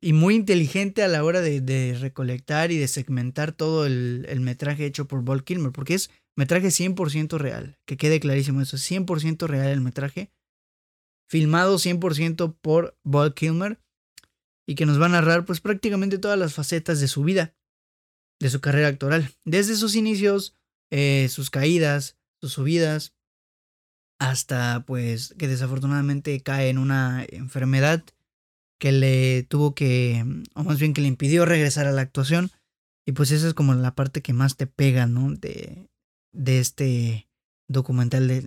y 0.00 0.14
muy 0.14 0.34
inteligente 0.34 1.02
a 1.02 1.08
la 1.08 1.22
hora 1.24 1.40
de, 1.42 1.96
recolectar 2.00 2.72
y 2.72 2.78
de 2.78 2.88
segmentar 2.88 3.52
todo 3.52 3.84
el, 3.86 4.40
metraje 4.40 4.86
hecho 4.86 5.06
por 5.06 5.24
Paul 5.24 5.44
Kilmer, 5.44 5.72
porque 5.72 5.94
es 5.94 6.10
metraje 6.36 6.68
100% 6.68 7.38
real, 7.38 7.78
que 7.86 7.96
quede 7.96 8.20
clarísimo 8.20 8.62
eso, 8.62 8.76
es 8.76 8.90
100% 8.90 9.46
real 9.46 9.68
el 9.68 9.80
metraje, 9.80 10.32
filmado 11.28 11.76
100% 11.76 12.56
por 12.60 12.98
Paul 13.02 13.34
Kilmer 13.34 13.78
y 14.66 14.74
que 14.74 14.86
nos 14.86 15.00
va 15.00 15.06
a 15.06 15.10
narrar 15.10 15.44
pues 15.44 15.60
prácticamente 15.60 16.18
todas 16.18 16.38
las 16.38 16.54
facetas 16.54 17.00
de 17.00 17.08
su 17.08 17.22
vida, 17.22 17.54
de 18.40 18.48
su 18.48 18.60
carrera 18.60 18.88
actoral, 18.88 19.30
desde 19.44 19.76
sus 19.76 19.96
inicios, 19.96 20.56
eh, 20.90 21.28
sus 21.28 21.50
caídas, 21.50 22.16
sus 22.40 22.54
subidas, 22.54 23.14
hasta 24.18 24.84
pues 24.86 25.34
que 25.38 25.48
desafortunadamente 25.48 26.40
cae 26.42 26.68
en 26.68 26.78
una 26.78 27.24
enfermedad 27.28 28.04
que 28.80 28.90
le 28.90 29.44
tuvo 29.44 29.76
que, 29.76 30.24
o 30.54 30.64
más 30.64 30.80
bien 30.80 30.92
que 30.92 31.00
le 31.00 31.06
impidió 31.06 31.44
regresar 31.44 31.86
a 31.86 31.92
la 31.92 32.02
actuación. 32.02 32.50
Y 33.06 33.12
pues 33.12 33.30
esa 33.30 33.46
es 33.46 33.54
como 33.54 33.74
la 33.74 33.94
parte 33.94 34.22
que 34.22 34.32
más 34.32 34.56
te 34.56 34.66
pega, 34.66 35.06
¿no? 35.06 35.32
De, 35.34 35.88
de 36.32 36.58
este 36.58 37.28
documental 37.68 38.26
de, 38.26 38.46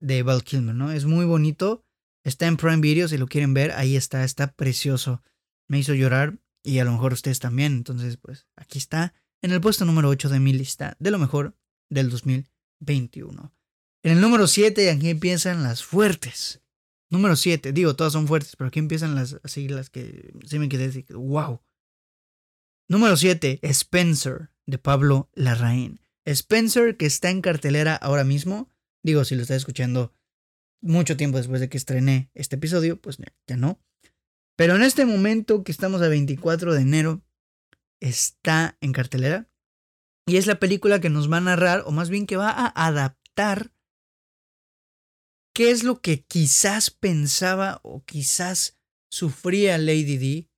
de 0.00 0.22
Val 0.22 0.44
Kilmer, 0.44 0.74
¿no? 0.74 0.92
Es 0.92 1.04
muy 1.04 1.26
bonito. 1.26 1.82
Está 2.24 2.46
en 2.46 2.56
Prime 2.56 2.80
Video, 2.80 3.08
si 3.08 3.18
lo 3.18 3.26
quieren 3.26 3.52
ver, 3.52 3.72
ahí 3.72 3.96
está, 3.96 4.24
está 4.24 4.52
precioso 4.52 5.22
me 5.68 5.78
hizo 5.78 5.94
llorar 5.94 6.38
y 6.64 6.78
a 6.78 6.84
lo 6.84 6.92
mejor 6.92 7.12
ustedes 7.12 7.38
también. 7.38 7.72
Entonces, 7.72 8.16
pues 8.16 8.46
aquí 8.56 8.78
está 8.78 9.14
en 9.42 9.52
el 9.52 9.60
puesto 9.60 9.84
número 9.84 10.08
8 10.08 10.28
de 10.28 10.40
mi 10.40 10.52
lista 10.52 10.96
de 10.98 11.10
lo 11.10 11.18
mejor 11.18 11.56
del 11.90 12.10
2021. 12.10 13.52
En 14.02 14.12
el 14.12 14.20
número 14.20 14.46
7, 14.46 14.90
aquí 14.90 15.10
empiezan 15.10 15.62
las 15.62 15.84
fuertes. 15.84 16.62
Número 17.10 17.36
7, 17.36 17.72
digo, 17.72 17.96
todas 17.96 18.12
son 18.12 18.26
fuertes, 18.26 18.54
pero 18.56 18.68
aquí 18.68 18.78
empiezan 18.78 19.14
las 19.14 19.40
así 19.42 19.68
las 19.68 19.88
que 19.88 20.32
sí 20.46 20.58
me 20.58 20.68
quedé 20.68 20.88
decir, 20.88 21.06
wow. 21.14 21.60
Número 22.88 23.16
7, 23.16 23.60
Spencer, 23.62 24.50
de 24.66 24.78
Pablo 24.78 25.30
Larraín. 25.34 26.00
Spencer, 26.26 26.96
que 26.96 27.06
está 27.06 27.30
en 27.30 27.40
cartelera 27.40 27.96
ahora 27.96 28.24
mismo. 28.24 28.70
Digo, 29.02 29.24
si 29.24 29.34
lo 29.34 29.42
está 29.42 29.56
escuchando 29.56 30.12
mucho 30.80 31.16
tiempo 31.16 31.38
después 31.38 31.60
de 31.60 31.68
que 31.68 31.78
estrené 31.78 32.30
este 32.34 32.56
episodio, 32.56 33.00
pues 33.00 33.18
ya 33.46 33.56
no. 33.56 33.80
Pero 34.56 34.76
en 34.76 34.82
este 34.82 35.06
momento 35.06 35.64
que 35.64 35.72
estamos 35.72 36.02
a 36.02 36.08
24 36.08 36.74
de 36.74 36.82
enero, 36.82 37.22
está 38.00 38.76
en 38.80 38.92
cartelera. 38.92 39.48
Y 40.26 40.36
es 40.36 40.46
la 40.46 40.58
película 40.58 41.00
que 41.00 41.08
nos 41.08 41.32
va 41.32 41.38
a 41.38 41.42
narrar, 41.42 41.82
o 41.86 41.90
más 41.90 42.10
bien 42.10 42.26
que 42.26 42.36
va 42.36 42.50
a 42.50 42.86
adaptar 42.86 43.72
qué 45.58 45.72
es 45.72 45.82
lo 45.82 46.00
que 46.00 46.22
quizás 46.22 46.92
pensaba 46.92 47.80
o 47.82 48.04
quizás 48.04 48.78
sufría 49.10 49.76
Lady 49.76 50.16
D 50.16 50.48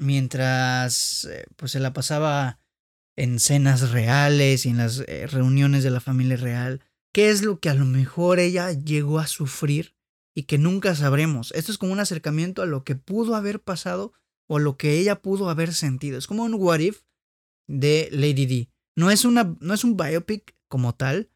mientras 0.00 1.26
eh, 1.26 1.44
pues 1.56 1.72
se 1.72 1.78
la 1.78 1.92
pasaba 1.92 2.58
en 3.18 3.38
cenas 3.38 3.90
reales 3.90 4.64
y 4.64 4.70
en 4.70 4.78
las 4.78 5.00
eh, 5.00 5.26
reuniones 5.26 5.84
de 5.84 5.90
la 5.90 6.00
familia 6.00 6.38
real. 6.38 6.82
¿Qué 7.12 7.28
es 7.28 7.42
lo 7.42 7.60
que 7.60 7.68
a 7.68 7.74
lo 7.74 7.84
mejor 7.84 8.38
ella 8.38 8.72
llegó 8.72 9.18
a 9.18 9.26
sufrir 9.26 9.94
y 10.34 10.44
que 10.44 10.56
nunca 10.56 10.94
sabremos. 10.94 11.52
Esto 11.52 11.70
es 11.70 11.76
como 11.76 11.92
un 11.92 12.00
acercamiento 12.00 12.62
a 12.62 12.66
lo 12.66 12.84
que 12.84 12.94
pudo 12.94 13.34
haber 13.34 13.60
pasado 13.60 14.14
o 14.48 14.58
lo 14.58 14.78
que 14.78 14.98
ella 14.98 15.20
pudo 15.20 15.50
haber 15.50 15.74
sentido. 15.74 16.16
Es 16.16 16.26
como 16.26 16.44
un 16.44 16.54
what 16.54 16.78
if 16.78 17.02
de 17.66 18.08
Lady 18.10 18.46
D. 18.46 18.70
No 18.96 19.10
es, 19.10 19.26
una, 19.26 19.54
no 19.60 19.74
es 19.74 19.84
un 19.84 19.98
biopic 19.98 20.56
como 20.66 20.94
tal, 20.94 21.30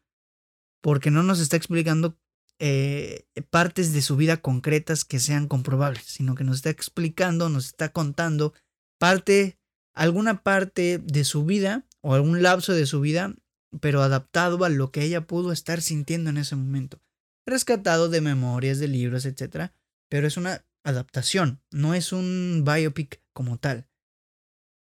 porque 0.81 1.11
no 1.11 1.21
nos 1.21 1.39
está 1.39 1.55
explicando 1.55 2.17
eh, 2.59 3.25
partes 3.49 3.93
de 3.93 4.01
su 4.01 4.15
vida 4.15 4.37
concretas 4.37 5.05
que 5.05 5.19
sean 5.19 5.47
comprobables, 5.47 6.03
sino 6.05 6.35
que 6.35 6.43
nos 6.43 6.57
está 6.57 6.69
explicando, 6.69 7.49
nos 7.49 7.65
está 7.67 7.89
contando 7.89 8.53
parte, 8.99 9.57
alguna 9.93 10.43
parte 10.43 10.99
de 10.99 11.23
su 11.23 11.45
vida 11.45 11.85
o 12.01 12.13
algún 12.13 12.41
lapso 12.41 12.73
de 12.73 12.85
su 12.85 13.01
vida, 13.01 13.35
pero 13.81 14.01
adaptado 14.01 14.63
a 14.63 14.69
lo 14.69 14.91
que 14.91 15.03
ella 15.03 15.25
pudo 15.27 15.51
estar 15.51 15.81
sintiendo 15.81 16.29
en 16.29 16.37
ese 16.37 16.55
momento 16.55 17.03
rescatado 17.45 18.09
de 18.09 18.21
memorias, 18.21 18.79
de 18.79 18.87
libros, 18.87 19.25
etc. 19.25 19.71
Pero 20.09 20.27
es 20.27 20.37
una 20.37 20.65
adaptación, 20.83 21.61
no 21.71 21.93
es 21.93 22.11
un 22.11 22.63
biopic 22.65 23.21
como 23.33 23.57
tal. 23.57 23.87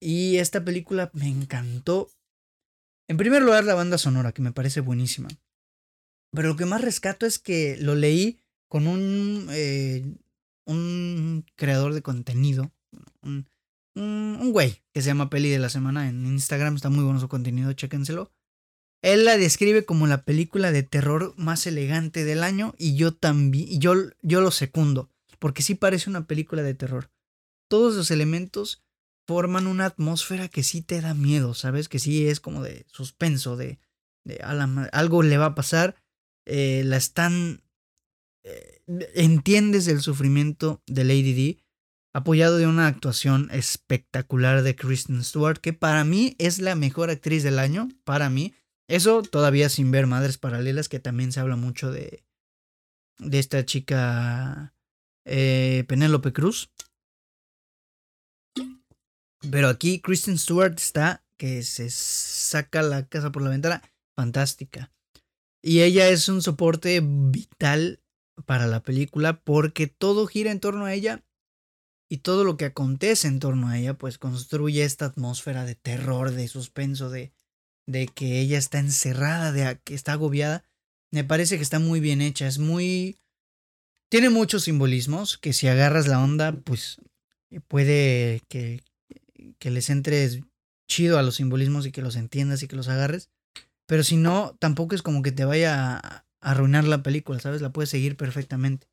Y 0.00 0.36
esta 0.36 0.64
película 0.64 1.10
me 1.14 1.28
encantó. 1.28 2.10
En 3.08 3.16
primer 3.16 3.42
lugar, 3.42 3.64
la 3.64 3.74
banda 3.74 3.98
sonora, 3.98 4.32
que 4.32 4.42
me 4.42 4.52
parece 4.52 4.80
buenísima. 4.80 5.28
Pero 6.32 6.48
lo 6.48 6.56
que 6.56 6.66
más 6.66 6.80
rescato 6.80 7.26
es 7.26 7.38
que 7.38 7.76
lo 7.80 7.94
leí 7.94 8.38
con 8.68 8.86
un, 8.86 9.48
eh, 9.50 10.04
un 10.64 11.44
creador 11.54 11.94
de 11.94 12.02
contenido, 12.02 12.72
un, 13.22 13.46
un, 13.94 14.52
güey 14.52 14.82
que 14.92 15.02
se 15.02 15.08
llama 15.08 15.30
Peli 15.30 15.50
de 15.50 15.58
la 15.58 15.68
Semana 15.68 16.08
en 16.08 16.26
Instagram, 16.26 16.76
está 16.76 16.90
muy 16.90 17.04
bueno 17.04 17.20
su 17.20 17.28
contenido, 17.28 17.72
chéquenselo. 17.72 18.32
Él 19.02 19.24
la 19.24 19.36
describe 19.36 19.84
como 19.84 20.06
la 20.06 20.24
película 20.24 20.72
de 20.72 20.82
terror 20.82 21.34
más 21.36 21.66
elegante 21.66 22.24
del 22.24 22.42
año 22.42 22.74
y 22.78 22.96
yo 22.96 23.14
también, 23.14 23.80
yo, 23.80 23.94
yo 24.22 24.40
lo 24.40 24.50
secundo, 24.50 25.10
porque 25.38 25.62
sí 25.62 25.74
parece 25.74 26.10
una 26.10 26.26
película 26.26 26.62
de 26.62 26.74
terror. 26.74 27.10
Todos 27.68 27.94
los 27.94 28.10
elementos 28.10 28.82
forman 29.26 29.66
una 29.66 29.86
atmósfera 29.86 30.48
que 30.48 30.62
sí 30.62 30.82
te 30.82 31.00
da 31.00 31.14
miedo, 31.14 31.54
¿sabes? 31.54 31.88
Que 31.88 31.98
sí 31.98 32.28
es 32.28 32.40
como 32.40 32.62
de 32.62 32.86
suspenso, 32.88 33.56
de, 33.56 33.78
de 34.24 34.38
algo 34.92 35.22
le 35.22 35.36
va 35.38 35.46
a 35.46 35.54
pasar, 35.54 35.96
eh, 36.46 36.82
la 36.84 36.96
están... 36.96 37.62
Eh, 38.44 38.82
entiendes 39.14 39.88
el 39.88 40.00
sufrimiento 40.00 40.82
de 40.86 41.04
Lady 41.04 41.32
D, 41.34 41.64
apoyado 42.14 42.56
de 42.56 42.66
una 42.66 42.86
actuación 42.86 43.50
espectacular 43.52 44.62
de 44.62 44.76
Kristen 44.76 45.22
Stewart, 45.22 45.58
que 45.58 45.72
para 45.72 46.04
mí 46.04 46.34
es 46.38 46.60
la 46.60 46.74
mejor 46.76 47.10
actriz 47.10 47.42
del 47.42 47.58
año, 47.58 47.88
para 48.04 48.30
mí. 48.30 48.54
Eso 48.88 49.22
todavía 49.22 49.68
sin 49.68 49.90
ver 49.90 50.06
Madres 50.06 50.38
Paralelas, 50.38 50.88
que 50.88 51.00
también 51.00 51.32
se 51.32 51.40
habla 51.40 51.56
mucho 51.56 51.90
de, 51.90 52.24
de 53.18 53.38
esta 53.38 53.64
chica 53.64 54.74
eh, 55.26 55.84
Penélope 55.88 56.32
Cruz. 56.32 56.70
Pero 59.50 59.68
aquí 59.68 60.00
Kristen 60.00 60.38
Stewart 60.38 60.74
está 60.76 61.24
que 61.36 61.62
se 61.62 61.90
saca 61.90 62.82
la 62.82 63.06
casa 63.06 63.30
por 63.30 63.42
la 63.42 63.50
ventana, 63.50 63.82
fantástica. 64.16 64.92
Y 65.62 65.80
ella 65.80 66.08
es 66.08 66.28
un 66.28 66.42
soporte 66.42 67.00
vital 67.02 68.00
para 68.44 68.66
la 68.66 68.82
película 68.82 69.40
porque 69.42 69.86
todo 69.86 70.26
gira 70.26 70.50
en 70.50 70.60
torno 70.60 70.84
a 70.84 70.94
ella 70.94 71.24
y 72.08 72.18
todo 72.18 72.44
lo 72.44 72.56
que 72.56 72.66
acontece 72.66 73.26
en 73.28 73.40
torno 73.40 73.68
a 73.68 73.78
ella 73.78 73.94
pues 73.94 74.18
construye 74.18 74.84
esta 74.84 75.06
atmósfera 75.06 75.64
de 75.64 75.74
terror, 75.74 76.30
de 76.30 76.48
suspenso, 76.48 77.10
de, 77.10 77.32
de 77.86 78.06
que 78.06 78.40
ella 78.40 78.58
está 78.58 78.78
encerrada, 78.78 79.52
de 79.52 79.80
que 79.82 79.94
está 79.94 80.12
agobiada. 80.12 80.64
Me 81.10 81.24
parece 81.24 81.56
que 81.56 81.62
está 81.62 81.78
muy 81.78 82.00
bien 82.00 82.20
hecha, 82.20 82.46
es 82.46 82.58
muy... 82.58 83.18
Tiene 84.08 84.30
muchos 84.30 84.64
simbolismos 84.64 85.36
que 85.36 85.52
si 85.52 85.66
agarras 85.66 86.06
la 86.06 86.22
onda 86.22 86.52
pues 86.52 86.98
puede 87.66 88.42
que, 88.48 88.84
que 89.58 89.70
les 89.70 89.90
entres 89.90 90.40
chido 90.88 91.18
a 91.18 91.22
los 91.22 91.36
simbolismos 91.36 91.86
y 91.86 91.92
que 91.92 92.02
los 92.02 92.14
entiendas 92.14 92.62
y 92.62 92.68
que 92.68 92.76
los 92.76 92.88
agarres. 92.88 93.30
Pero 93.86 94.02
si 94.02 94.16
no, 94.16 94.56
tampoco 94.58 94.94
es 94.94 95.02
como 95.02 95.22
que 95.22 95.32
te 95.32 95.44
vaya 95.44 95.96
a 95.96 96.24
arruinar 96.40 96.84
la 96.84 97.02
película, 97.02 97.38
¿sabes? 97.40 97.62
La 97.62 97.72
puedes 97.72 97.90
seguir 97.90 98.16
perfectamente. 98.16 98.88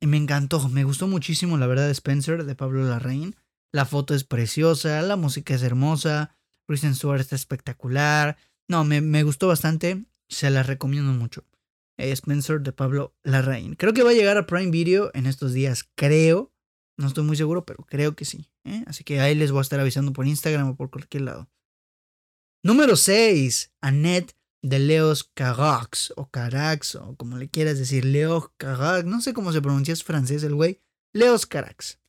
Y 0.00 0.06
me 0.06 0.16
encantó, 0.16 0.68
me 0.68 0.84
gustó 0.84 1.06
muchísimo 1.06 1.56
la 1.56 1.66
verdad 1.66 1.90
Spencer, 1.90 2.44
de 2.44 2.54
Pablo 2.54 2.84
Larraín. 2.84 3.36
La 3.72 3.84
foto 3.86 4.14
es 4.14 4.24
preciosa, 4.24 5.00
la 5.02 5.16
música 5.16 5.54
es 5.54 5.62
hermosa, 5.62 6.36
Kristen 6.66 6.94
Stewart 6.94 7.20
está 7.20 7.36
espectacular. 7.36 8.36
No, 8.68 8.84
me, 8.84 9.00
me 9.00 9.22
gustó 9.22 9.48
bastante, 9.48 10.04
se 10.28 10.50
la 10.50 10.62
recomiendo 10.62 11.12
mucho. 11.12 11.44
Eh, 11.98 12.12
Spencer 12.12 12.60
de 12.60 12.72
Pablo 12.72 13.14
Larraín. 13.22 13.74
Creo 13.74 13.94
que 13.94 14.02
va 14.02 14.10
a 14.10 14.14
llegar 14.14 14.36
a 14.36 14.46
Prime 14.46 14.70
Video 14.70 15.10
en 15.14 15.26
estos 15.26 15.52
días, 15.52 15.88
creo. 15.94 16.52
No 16.98 17.06
estoy 17.06 17.24
muy 17.24 17.36
seguro, 17.36 17.64
pero 17.64 17.84
creo 17.84 18.14
que 18.14 18.24
sí. 18.24 18.48
¿eh? 18.64 18.84
Así 18.86 19.04
que 19.04 19.20
ahí 19.20 19.34
les 19.34 19.50
voy 19.50 19.60
a 19.60 19.62
estar 19.62 19.80
avisando 19.80 20.12
por 20.12 20.26
Instagram 20.26 20.70
o 20.70 20.76
por 20.76 20.90
cualquier 20.90 21.22
lado. 21.22 21.48
Número 22.66 22.96
6. 22.96 23.70
Annette 23.80 24.34
de 24.60 24.80
Leos 24.80 25.22
Carax 25.22 26.12
o 26.16 26.28
Carax 26.30 26.96
o 26.96 27.14
como 27.14 27.36
le 27.36 27.48
quieras 27.48 27.78
decir, 27.78 28.04
Leos 28.04 28.50
Carax, 28.56 29.04
no 29.04 29.20
sé 29.20 29.34
cómo 29.34 29.52
se 29.52 29.62
pronuncia, 29.62 29.92
es 29.94 30.02
francés 30.02 30.42
el 30.42 30.56
güey, 30.56 30.80
Leos 31.12 31.46
Carax. 31.46 32.00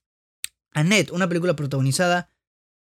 Annette, 0.74 1.12
una 1.12 1.28
película 1.28 1.56
protagonizada 1.56 2.32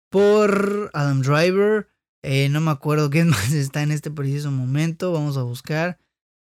por 0.09 0.93
Adam 0.95 1.23
Driver, 1.23 1.89
eh, 2.23 2.49
no 2.49 2.61
me 2.61 2.71
acuerdo 2.71 3.11
quién 3.11 3.31
más 3.31 3.53
está 3.53 3.83
en 3.83 3.91
este 3.91 4.13
preciso 4.13 4.53
momento, 4.53 5.11
vamos 5.11 5.37
a 5.37 5.43
buscar. 5.43 5.99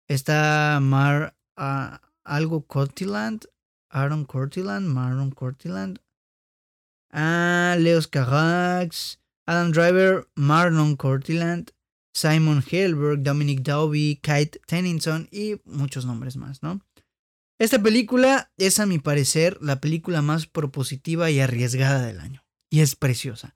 Está 0.07 0.77
Mar 0.83 1.35
uh, 1.57 1.97
algo 2.23 2.67
Cortiland, 2.67 3.45
Aaron 3.89 4.25
Cortiland, 4.25 4.85
Maron 4.85 5.31
Cortiland. 5.31 5.97
Ah, 7.09 7.75
Leos 7.79 8.07
Carax, 8.07 9.19
Adam 9.45 9.71
Driver, 9.71 10.29
Marlon 10.35 10.95
Cortiland, 10.95 11.71
Simon 12.13 12.63
Helberg, 12.69 13.23
Dominic 13.23 13.61
Dowby, 13.61 14.19
Kate 14.21 14.59
Tennyson 14.67 15.27
y 15.31 15.61
muchos 15.65 16.05
nombres 16.05 16.37
más, 16.37 16.61
¿no? 16.61 16.81
Esta 17.59 17.81
película 17.81 18.51
es 18.57 18.79
a 18.79 18.85
mi 18.85 18.99
parecer 18.99 19.57
la 19.61 19.79
película 19.79 20.21
más 20.21 20.47
propositiva 20.47 21.29
y 21.31 21.39
arriesgada 21.39 22.05
del 22.05 22.19
año. 22.19 22.43
Y 22.69 22.81
es 22.81 22.95
preciosa. 22.95 23.55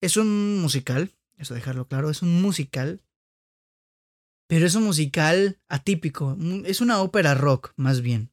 Es 0.00 0.16
un 0.16 0.60
musical, 0.60 1.12
eso 1.36 1.54
dejarlo 1.54 1.88
claro, 1.88 2.10
es 2.10 2.22
un 2.22 2.42
musical. 2.42 3.02
Pero 4.46 4.66
es 4.66 4.74
un 4.74 4.84
musical 4.84 5.58
atípico, 5.68 6.36
es 6.64 6.80
una 6.80 7.00
ópera 7.00 7.34
rock 7.34 7.72
más 7.76 8.02
bien. 8.02 8.30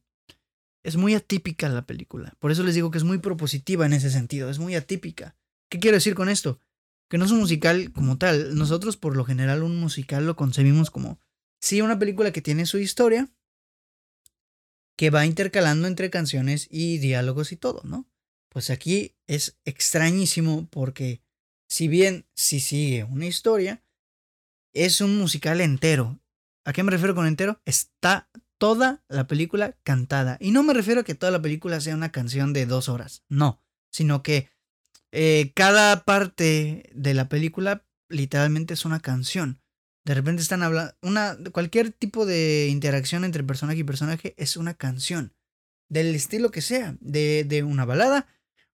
Es 0.84 0.96
muy 0.96 1.14
atípica 1.14 1.68
la 1.68 1.86
película. 1.86 2.34
Por 2.38 2.50
eso 2.50 2.62
les 2.62 2.74
digo 2.74 2.90
que 2.90 2.98
es 2.98 3.04
muy 3.04 3.18
propositiva 3.18 3.86
en 3.86 3.94
ese 3.94 4.10
sentido, 4.10 4.50
es 4.50 4.58
muy 4.58 4.74
atípica. 4.74 5.36
¿Qué 5.70 5.78
quiero 5.78 5.96
decir 5.96 6.14
con 6.14 6.28
esto? 6.28 6.60
Que 7.12 7.18
no 7.18 7.26
es 7.26 7.30
un 7.30 7.40
musical 7.40 7.92
como 7.92 8.16
tal. 8.16 8.56
Nosotros 8.56 8.96
por 8.96 9.18
lo 9.18 9.26
general 9.26 9.62
un 9.62 9.78
musical 9.78 10.24
lo 10.24 10.34
concebimos 10.34 10.90
como, 10.90 11.20
sí, 11.60 11.82
una 11.82 11.98
película 11.98 12.32
que 12.32 12.40
tiene 12.40 12.64
su 12.64 12.78
historia, 12.78 13.28
que 14.96 15.10
va 15.10 15.26
intercalando 15.26 15.88
entre 15.88 16.08
canciones 16.08 16.68
y 16.70 16.96
diálogos 16.96 17.52
y 17.52 17.58
todo, 17.58 17.82
¿no? 17.84 18.08
Pues 18.48 18.70
aquí 18.70 19.14
es 19.26 19.58
extrañísimo 19.66 20.66
porque 20.70 21.20
si 21.68 21.86
bien 21.86 22.24
sí 22.34 22.60
sigue 22.60 23.04
una 23.04 23.26
historia, 23.26 23.84
es 24.72 25.02
un 25.02 25.18
musical 25.18 25.60
entero. 25.60 26.18
¿A 26.64 26.72
qué 26.72 26.82
me 26.82 26.92
refiero 26.92 27.14
con 27.14 27.26
entero? 27.26 27.60
Está 27.66 28.30
toda 28.56 29.04
la 29.08 29.26
película 29.26 29.76
cantada. 29.82 30.38
Y 30.40 30.50
no 30.50 30.62
me 30.62 30.72
refiero 30.72 31.02
a 31.02 31.04
que 31.04 31.14
toda 31.14 31.30
la 31.30 31.42
película 31.42 31.78
sea 31.78 31.94
una 31.94 32.10
canción 32.10 32.54
de 32.54 32.64
dos 32.64 32.88
horas, 32.88 33.22
no, 33.28 33.62
sino 33.90 34.22
que 34.22 34.48
eh, 35.12 35.52
cada 35.54 36.04
parte 36.04 36.90
de 36.94 37.14
la 37.14 37.28
película 37.28 37.84
literalmente 38.08 38.74
es 38.74 38.84
una 38.84 39.00
canción. 39.00 39.60
De 40.04 40.14
repente 40.14 40.42
están 40.42 40.62
hablando, 40.62 40.94
cualquier 41.52 41.92
tipo 41.92 42.26
de 42.26 42.68
interacción 42.68 43.24
entre 43.24 43.44
personaje 43.44 43.78
y 43.80 43.84
personaje 43.84 44.34
es 44.36 44.56
una 44.56 44.74
canción. 44.74 45.32
Del 45.88 46.14
estilo 46.14 46.50
que 46.50 46.62
sea, 46.62 46.96
de, 47.00 47.44
de 47.44 47.62
una 47.62 47.84
balada, 47.84 48.26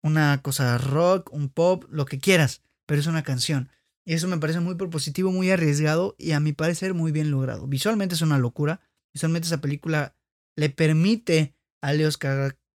una 0.03 0.41
cosa 0.41 0.79
rock, 0.79 1.33
un 1.33 1.49
pop, 1.49 1.85
lo 1.91 2.07
que 2.07 2.19
quieras, 2.19 2.63
pero 2.87 3.01
es 3.01 3.07
una 3.07 3.25
canción. 3.25 3.71
Y 4.07 4.15
eso 4.15 4.27
me 4.29 4.39
parece 4.39 4.61
muy 4.61 4.77
propositivo, 4.77 5.31
muy 5.33 5.51
arriesgado 5.51 6.15
y 6.17 6.33
a 6.33 6.41
mi 6.41 6.55
parecer 6.55 6.95
muy 6.95 7.13
bien 7.13 7.31
logrado. 7.31 7.67
Visualmente 7.67 8.15
es 8.15 8.23
una 8.23 8.39
locura. 8.39 8.81
Visualmente 9.13 9.47
esa 9.47 9.61
película 9.61 10.17
le 10.57 10.71
permite 10.71 11.55
a 11.83 11.93
Leos 11.93 12.17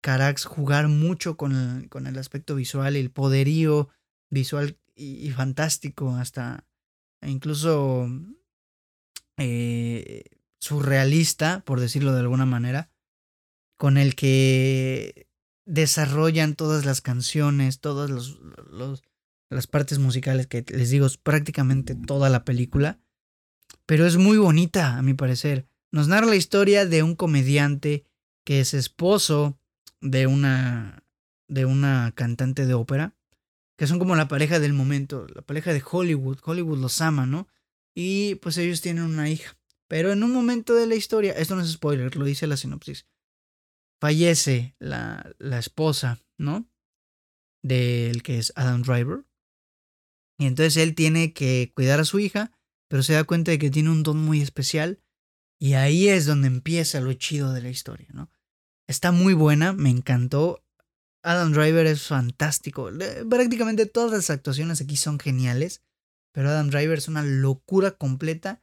Carax 0.02 0.44
jugar 0.44 0.88
mucho 0.88 1.36
con 1.36 1.52
el, 1.54 2.18
aspecto 2.18 2.56
visual, 2.56 2.96
el 2.96 3.10
poderío 3.10 3.88
visual 4.30 4.76
y, 4.94 5.30
fantástico, 5.30 6.10
hasta 6.16 6.66
incluso 7.22 8.10
eh, 9.38 10.24
surrealista, 10.58 11.62
por 11.64 11.80
decirlo 11.80 12.12
de 12.12 12.20
alguna 12.20 12.46
manera, 12.46 12.90
con 13.78 13.96
el 13.96 14.14
que 14.16 15.28
desarrollan 15.64 16.56
todas 16.56 16.84
las 16.84 17.00
canciones, 17.00 17.80
todas 17.80 18.10
las 19.50 19.66
partes 19.68 20.00
musicales 20.00 20.48
que 20.48 20.64
les 20.68 20.90
digo, 20.90 21.06
es 21.06 21.16
prácticamente 21.16 21.94
toda 21.94 22.28
la 22.28 22.44
película, 22.44 22.98
pero 23.86 24.04
es 24.04 24.16
muy 24.16 24.36
bonita, 24.36 24.98
a 24.98 25.02
mi 25.02 25.14
parecer. 25.14 25.68
Nos 25.92 26.08
narra 26.08 26.26
la 26.26 26.36
historia 26.36 26.86
de 26.86 27.04
un 27.04 27.14
comediante 27.14 28.04
que 28.44 28.60
es 28.60 28.74
esposo 28.74 29.60
de 30.02 30.26
una, 30.26 31.04
de 31.48 31.64
una 31.64 32.12
cantante 32.14 32.66
de 32.66 32.74
ópera, 32.74 33.16
que 33.78 33.86
son 33.86 33.98
como 33.98 34.14
la 34.16 34.28
pareja 34.28 34.60
del 34.60 34.74
momento, 34.74 35.26
la 35.34 35.42
pareja 35.42 35.72
de 35.72 35.82
Hollywood. 35.88 36.38
Hollywood 36.44 36.78
los 36.78 37.00
ama, 37.00 37.24
¿no? 37.24 37.48
Y 37.94 38.34
pues 38.36 38.58
ellos 38.58 38.80
tienen 38.80 39.04
una 39.04 39.30
hija. 39.30 39.56
Pero 39.88 40.12
en 40.12 40.22
un 40.22 40.32
momento 40.32 40.74
de 40.74 40.86
la 40.86 40.94
historia, 40.94 41.32
esto 41.32 41.54
no 41.54 41.62
es 41.62 41.70
spoiler, 41.70 42.14
lo 42.16 42.24
dice 42.24 42.46
la 42.46 42.56
sinopsis, 42.56 43.06
fallece 44.00 44.74
la, 44.78 45.34
la 45.38 45.58
esposa, 45.58 46.20
¿no? 46.38 46.68
Del 47.62 48.22
que 48.22 48.38
es 48.38 48.52
Adam 48.56 48.82
Driver. 48.82 49.24
Y 50.38 50.46
entonces 50.46 50.76
él 50.78 50.94
tiene 50.94 51.32
que 51.32 51.72
cuidar 51.74 52.00
a 52.00 52.04
su 52.04 52.18
hija, 52.18 52.50
pero 52.88 53.02
se 53.02 53.12
da 53.12 53.24
cuenta 53.24 53.52
de 53.52 53.58
que 53.58 53.70
tiene 53.70 53.90
un 53.90 54.02
don 54.02 54.18
muy 54.18 54.40
especial. 54.40 55.00
Y 55.60 55.74
ahí 55.74 56.08
es 56.08 56.26
donde 56.26 56.48
empieza 56.48 57.00
lo 57.00 57.12
chido 57.12 57.52
de 57.52 57.62
la 57.62 57.68
historia, 57.68 58.08
¿no? 58.12 58.30
Está 58.92 59.10
muy 59.10 59.32
buena, 59.32 59.72
me 59.72 59.88
encantó. 59.88 60.62
Adam 61.22 61.52
Driver 61.52 61.86
es 61.86 62.02
fantástico. 62.02 62.90
Prácticamente 63.26 63.86
todas 63.86 64.10
las 64.10 64.28
actuaciones 64.28 64.82
aquí 64.82 64.98
son 64.98 65.18
geniales. 65.18 65.82
Pero 66.30 66.50
Adam 66.50 66.68
Driver 66.68 66.98
es 66.98 67.08
una 67.08 67.22
locura 67.22 67.92
completa. 67.92 68.62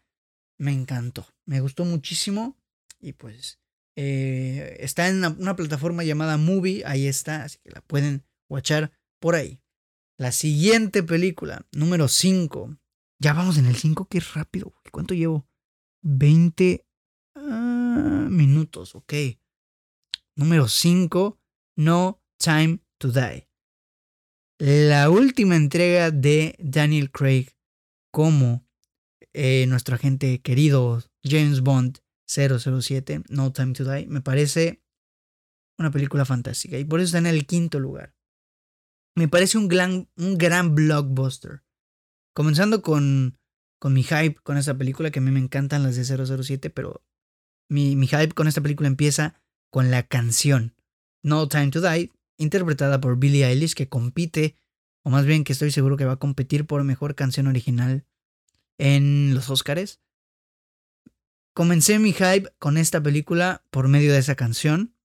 Me 0.59 0.71
encantó. 0.71 1.25
Me 1.47 1.61
gustó 1.61 1.83
muchísimo. 1.83 2.59
Y 2.99 3.13
pues 3.13 3.59
eh, 3.95 4.77
está 4.81 5.07
en 5.07 5.25
una, 5.25 5.55
plataforma 5.55 6.03
llamada 6.03 6.37
Movie. 6.37 6.83
Ahí 6.85 7.07
está. 7.07 7.45
Así 7.45 7.57
que 7.63 7.71
la 7.71 7.81
pueden 7.81 8.23
watchar 8.49 8.91
por 9.19 9.33
ahí. 9.33 9.63
La 10.19 10.31
siguiente 10.31 11.01
película, 11.01 11.65
número 11.71 12.07
5. 12.07 12.77
Ya 13.17 13.33
vamos 13.33 13.57
en 13.57 13.65
el 13.65 13.77
5. 13.77 14.07
Qué 14.07 14.19
rápido. 14.19 14.75
¿Cuánto 14.91 15.15
llevo? 15.15 15.47
20 16.03 16.85
ah, 17.33 18.27
minutos. 18.29 18.93
Ok. 18.93 19.38
Número 20.39 20.69
5, 20.69 21.37
No 21.75 22.23
Time 22.41 22.79
to 22.97 23.11
Die. 23.11 23.49
La 24.57 25.09
última 25.09 25.57
entrega 25.57 26.11
de 26.11 26.55
Daniel 26.59 27.11
Craig 27.11 27.49
como 28.09 28.65
eh, 29.33 29.65
nuestro 29.67 29.95
agente 29.95 30.41
querido 30.41 31.03
James 31.25 31.59
Bond 31.59 31.99
007, 32.25 33.23
No 33.27 33.51
Time 33.51 33.73
to 33.73 33.83
Die, 33.83 34.07
me 34.07 34.21
parece 34.21 34.81
una 35.77 35.91
película 35.91 36.23
fantástica 36.23 36.77
y 36.77 36.85
por 36.85 37.01
eso 37.01 37.07
está 37.07 37.17
en 37.17 37.35
el 37.35 37.45
quinto 37.45 37.77
lugar. 37.81 38.15
Me 39.17 39.27
parece 39.27 39.57
un 39.57 39.67
gran, 39.67 40.09
un 40.15 40.37
gran 40.37 40.73
blockbuster. 40.73 41.65
Comenzando 42.33 42.81
con, 42.81 43.37
con 43.77 43.91
mi 43.91 44.03
hype 44.03 44.35
con 44.41 44.55
esta 44.55 44.77
película, 44.77 45.11
que 45.11 45.19
a 45.19 45.21
mí 45.21 45.31
me 45.31 45.41
encantan 45.41 45.83
las 45.83 45.97
de 45.97 46.05
007, 46.05 46.69
pero 46.69 47.03
mi, 47.69 47.97
mi 47.97 48.07
hype 48.07 48.31
con 48.31 48.47
esta 48.47 48.61
película 48.61 48.87
empieza 48.87 49.43
con 49.69 49.91
la 49.91 50.03
canción 50.03 50.75
No 51.23 51.47
Time 51.47 51.69
to 51.69 51.81
Die, 51.81 52.11
interpretada 52.37 53.01
por 53.01 53.17
Billie 53.17 53.45
Eilish, 53.45 53.73
que 53.73 53.89
compite, 53.89 54.55
o 55.03 55.09
más 55.09 55.25
bien 55.25 55.43
que 55.43 55.53
estoy 55.53 55.71
seguro 55.71 55.97
que 55.97 56.05
va 56.05 56.13
a 56.13 56.19
competir 56.19 56.65
por 56.65 56.83
mejor 56.83 57.15
canción 57.15 57.47
original 57.47 58.05
en 58.77 59.33
los 59.33 59.49
Oscars. 59.49 59.99
Comencé 61.53 61.99
mi 61.99 62.13
hype 62.13 62.53
con 62.57 62.77
esta 62.77 63.03
película 63.03 63.63
por 63.69 63.87
medio 63.87 64.13
de 64.13 64.19
esa 64.19 64.35
canción. 64.35 64.95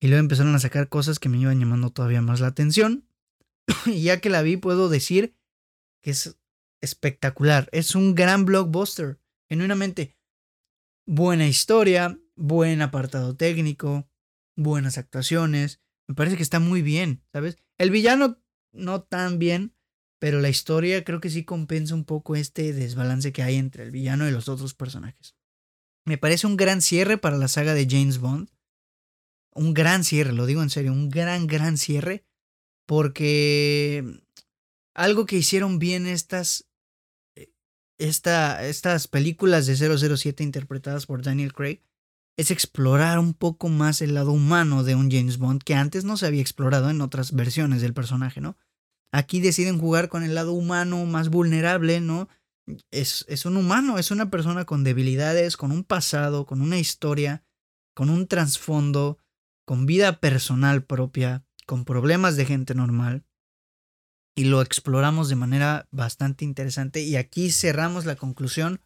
Y 0.00 0.08
luego 0.08 0.20
empezaron 0.20 0.54
a 0.54 0.58
sacar 0.58 0.88
cosas 0.88 1.18
que 1.18 1.28
me 1.28 1.38
iban 1.38 1.60
llamando 1.60 1.90
todavía 1.90 2.22
más 2.22 2.40
la 2.40 2.48
atención. 2.48 3.06
y 3.86 4.02
ya 4.02 4.20
que 4.20 4.30
la 4.30 4.42
vi, 4.42 4.56
puedo 4.56 4.88
decir 4.88 5.36
que 6.02 6.10
es 6.10 6.36
espectacular. 6.80 7.68
Es 7.72 7.94
un 7.94 8.14
gran 8.14 8.44
blockbuster. 8.44 9.20
Genuinamente. 9.48 10.16
Buena 11.06 11.46
historia, 11.46 12.18
buen 12.36 12.82
apartado 12.82 13.36
técnico, 13.36 14.08
buenas 14.56 14.98
actuaciones. 14.98 15.80
Me 16.08 16.14
parece 16.14 16.36
que 16.36 16.42
está 16.42 16.60
muy 16.60 16.82
bien, 16.82 17.24
¿sabes? 17.32 17.56
El 17.78 17.90
villano 17.90 18.42
no 18.72 19.02
tan 19.02 19.38
bien, 19.38 19.74
pero 20.18 20.40
la 20.40 20.48
historia 20.48 21.04
creo 21.04 21.20
que 21.20 21.30
sí 21.30 21.44
compensa 21.44 21.94
un 21.94 22.04
poco 22.04 22.36
este 22.36 22.72
desbalance 22.72 23.32
que 23.32 23.42
hay 23.42 23.56
entre 23.56 23.82
el 23.84 23.90
villano 23.90 24.28
y 24.28 24.32
los 24.32 24.48
otros 24.48 24.74
personajes. 24.74 25.36
Me 26.04 26.18
parece 26.18 26.46
un 26.46 26.56
gran 26.56 26.82
cierre 26.82 27.18
para 27.18 27.36
la 27.36 27.48
saga 27.48 27.74
de 27.74 27.86
James 27.88 28.18
Bond. 28.18 28.50
Un 29.54 29.74
gran 29.74 30.04
cierre, 30.04 30.32
lo 30.32 30.46
digo 30.46 30.62
en 30.62 30.70
serio, 30.70 30.92
un 30.92 31.10
gran, 31.10 31.46
gran 31.46 31.76
cierre. 31.76 32.24
Porque 32.86 34.04
algo 34.94 35.26
que 35.26 35.36
hicieron 35.36 35.78
bien 35.78 36.06
estas, 36.06 36.68
eh, 37.36 37.52
esta, 37.98 38.66
estas 38.66 39.06
películas 39.06 39.66
de 39.66 39.76
007 39.76 40.42
interpretadas 40.42 41.06
por 41.06 41.22
Daniel 41.22 41.52
Craig 41.52 41.82
es 42.36 42.50
explorar 42.50 43.18
un 43.18 43.34
poco 43.34 43.68
más 43.68 44.00
el 44.00 44.14
lado 44.14 44.32
humano 44.32 44.84
de 44.84 44.94
un 44.94 45.10
James 45.10 45.38
Bond 45.38 45.62
que 45.62 45.74
antes 45.74 46.04
no 46.04 46.16
se 46.16 46.26
había 46.26 46.40
explorado 46.40 46.90
en 46.90 47.00
otras 47.00 47.32
versiones 47.32 47.82
del 47.82 47.94
personaje, 47.94 48.40
¿no? 48.40 48.56
Aquí 49.12 49.40
deciden 49.40 49.78
jugar 49.78 50.08
con 50.08 50.22
el 50.22 50.34
lado 50.34 50.52
humano 50.52 51.04
más 51.04 51.28
vulnerable, 51.28 52.00
¿no? 52.00 52.28
es, 52.90 53.24
es 53.28 53.46
un 53.46 53.56
humano, 53.56 53.98
es 53.98 54.10
una 54.10 54.30
persona 54.30 54.64
con 54.64 54.84
debilidades, 54.84 55.56
con 55.56 55.72
un 55.72 55.84
pasado, 55.84 56.46
con 56.46 56.60
una 56.60 56.78
historia, 56.78 57.44
con 57.94 58.10
un 58.10 58.26
trasfondo, 58.26 59.18
con 59.66 59.86
vida 59.86 60.20
personal 60.20 60.84
propia, 60.84 61.44
con 61.66 61.84
problemas 61.84 62.36
de 62.36 62.46
gente 62.46 62.74
normal. 62.74 63.24
Y 64.34 64.44
lo 64.44 64.62
exploramos 64.62 65.28
de 65.28 65.36
manera 65.36 65.88
bastante 65.90 66.44
interesante. 66.44 67.02
Y 67.02 67.16
aquí 67.16 67.50
cerramos 67.50 68.06
la 68.06 68.16
conclusión 68.16 68.80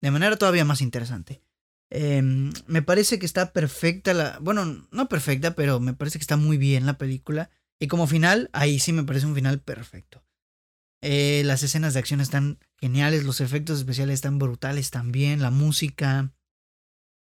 de 0.00 0.10
manera 0.12 0.36
todavía 0.36 0.64
más 0.64 0.80
interesante. 0.80 1.42
Em, 1.90 2.52
me 2.66 2.82
parece 2.82 3.18
que 3.18 3.26
está 3.26 3.52
perfecta 3.52 4.14
la. 4.14 4.38
Bueno, 4.40 4.86
no 4.90 5.08
perfecta, 5.08 5.54
pero 5.54 5.80
me 5.80 5.94
parece 5.94 6.18
que 6.18 6.22
está 6.22 6.36
muy 6.36 6.58
bien 6.58 6.86
la 6.86 6.98
película. 6.98 7.50
Y 7.80 7.88
como 7.88 8.06
final, 8.06 8.50
ahí 8.52 8.78
sí 8.78 8.92
me 8.92 9.04
parece 9.04 9.26
un 9.26 9.34
final 9.34 9.60
perfecto. 9.60 10.24
Eh, 11.00 11.42
las 11.44 11.62
escenas 11.62 11.94
de 11.94 12.00
acción 12.00 12.20
están 12.20 12.58
geniales, 12.80 13.24
los 13.24 13.40
efectos 13.40 13.78
especiales 13.78 14.14
están 14.14 14.38
brutales 14.38 14.90
también, 14.90 15.40
la 15.40 15.50
música. 15.50 16.32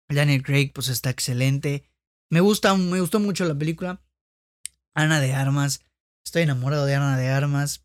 Daniel 0.08 0.42
Craig, 0.42 0.72
pues 0.72 0.88
está 0.88 1.10
excelente. 1.10 1.84
Me 2.30 2.40
gusta, 2.40 2.74
me 2.74 3.00
gustó 3.00 3.20
mucho 3.20 3.44
la 3.44 3.54
película. 3.54 4.02
Ana 4.94 5.20
de 5.20 5.34
Armas. 5.34 5.84
Estoy 6.24 6.42
enamorado 6.42 6.86
de 6.86 6.94
Ana 6.94 7.16
de 7.16 7.28
Armas. 7.28 7.84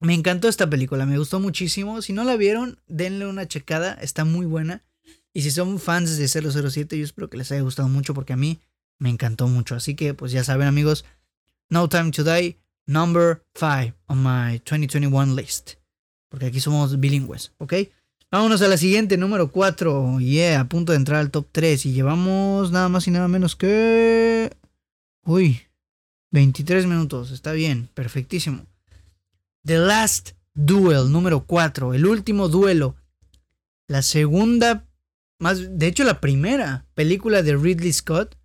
Me 0.00 0.14
encantó 0.14 0.48
esta 0.48 0.68
película, 0.68 1.06
me 1.06 1.18
gustó 1.18 1.38
muchísimo. 1.38 2.02
Si 2.02 2.12
no 2.12 2.24
la 2.24 2.36
vieron, 2.36 2.80
denle 2.86 3.26
una 3.26 3.46
checada, 3.46 3.94
está 3.94 4.24
muy 4.24 4.46
buena. 4.46 4.84
Y 5.34 5.42
si 5.42 5.50
son 5.50 5.78
fans 5.78 6.16
de 6.18 6.28
007, 6.28 6.98
yo 6.98 7.04
espero 7.04 7.30
que 7.30 7.36
les 7.36 7.50
haya 7.52 7.62
gustado 7.62 7.88
mucho 7.88 8.14
porque 8.14 8.32
a 8.32 8.36
mí 8.36 8.60
me 8.98 9.10
encantó 9.10 9.48
mucho. 9.48 9.74
Así 9.74 9.94
que, 9.94 10.14
pues 10.14 10.32
ya 10.32 10.44
saben, 10.44 10.68
amigos, 10.68 11.04
No 11.70 11.88
Time 11.88 12.10
to 12.10 12.24
Die 12.24 12.58
number 12.86 13.42
5 13.54 13.94
on 14.06 14.22
my 14.22 14.58
2021 14.58 15.34
list. 15.34 15.74
Porque 16.28 16.46
aquí 16.46 16.60
somos 16.60 16.98
bilingües, 16.98 17.52
¿ok? 17.58 17.74
Vámonos 18.30 18.62
a 18.62 18.68
la 18.68 18.78
siguiente, 18.78 19.18
número 19.18 19.50
4. 19.50 20.18
Yeah, 20.20 20.60
a 20.60 20.64
punto 20.68 20.92
de 20.92 20.96
entrar 20.96 21.20
al 21.20 21.30
top 21.30 21.48
3. 21.52 21.84
Y 21.86 21.92
llevamos 21.92 22.72
nada 22.72 22.88
más 22.88 23.06
y 23.06 23.10
nada 23.10 23.28
menos 23.28 23.56
que... 23.56 24.50
Uy, 25.24 25.60
23 26.30 26.86
minutos. 26.86 27.30
Está 27.30 27.52
bien, 27.52 27.90
perfectísimo. 27.92 28.64
The 29.64 29.78
Last 29.78 30.30
Duel, 30.54 31.12
número 31.12 31.44
4. 31.44 31.92
El 31.92 32.06
último 32.06 32.48
duelo. 32.48 32.96
La 33.86 34.00
segunda, 34.00 34.86
más, 35.42 35.76
de 35.76 35.88
hecho 35.88 36.04
la 36.04 36.20
primera 36.20 36.86
película 36.94 37.42
de 37.42 37.56
Ridley 37.56 37.92
Scott 37.92 38.36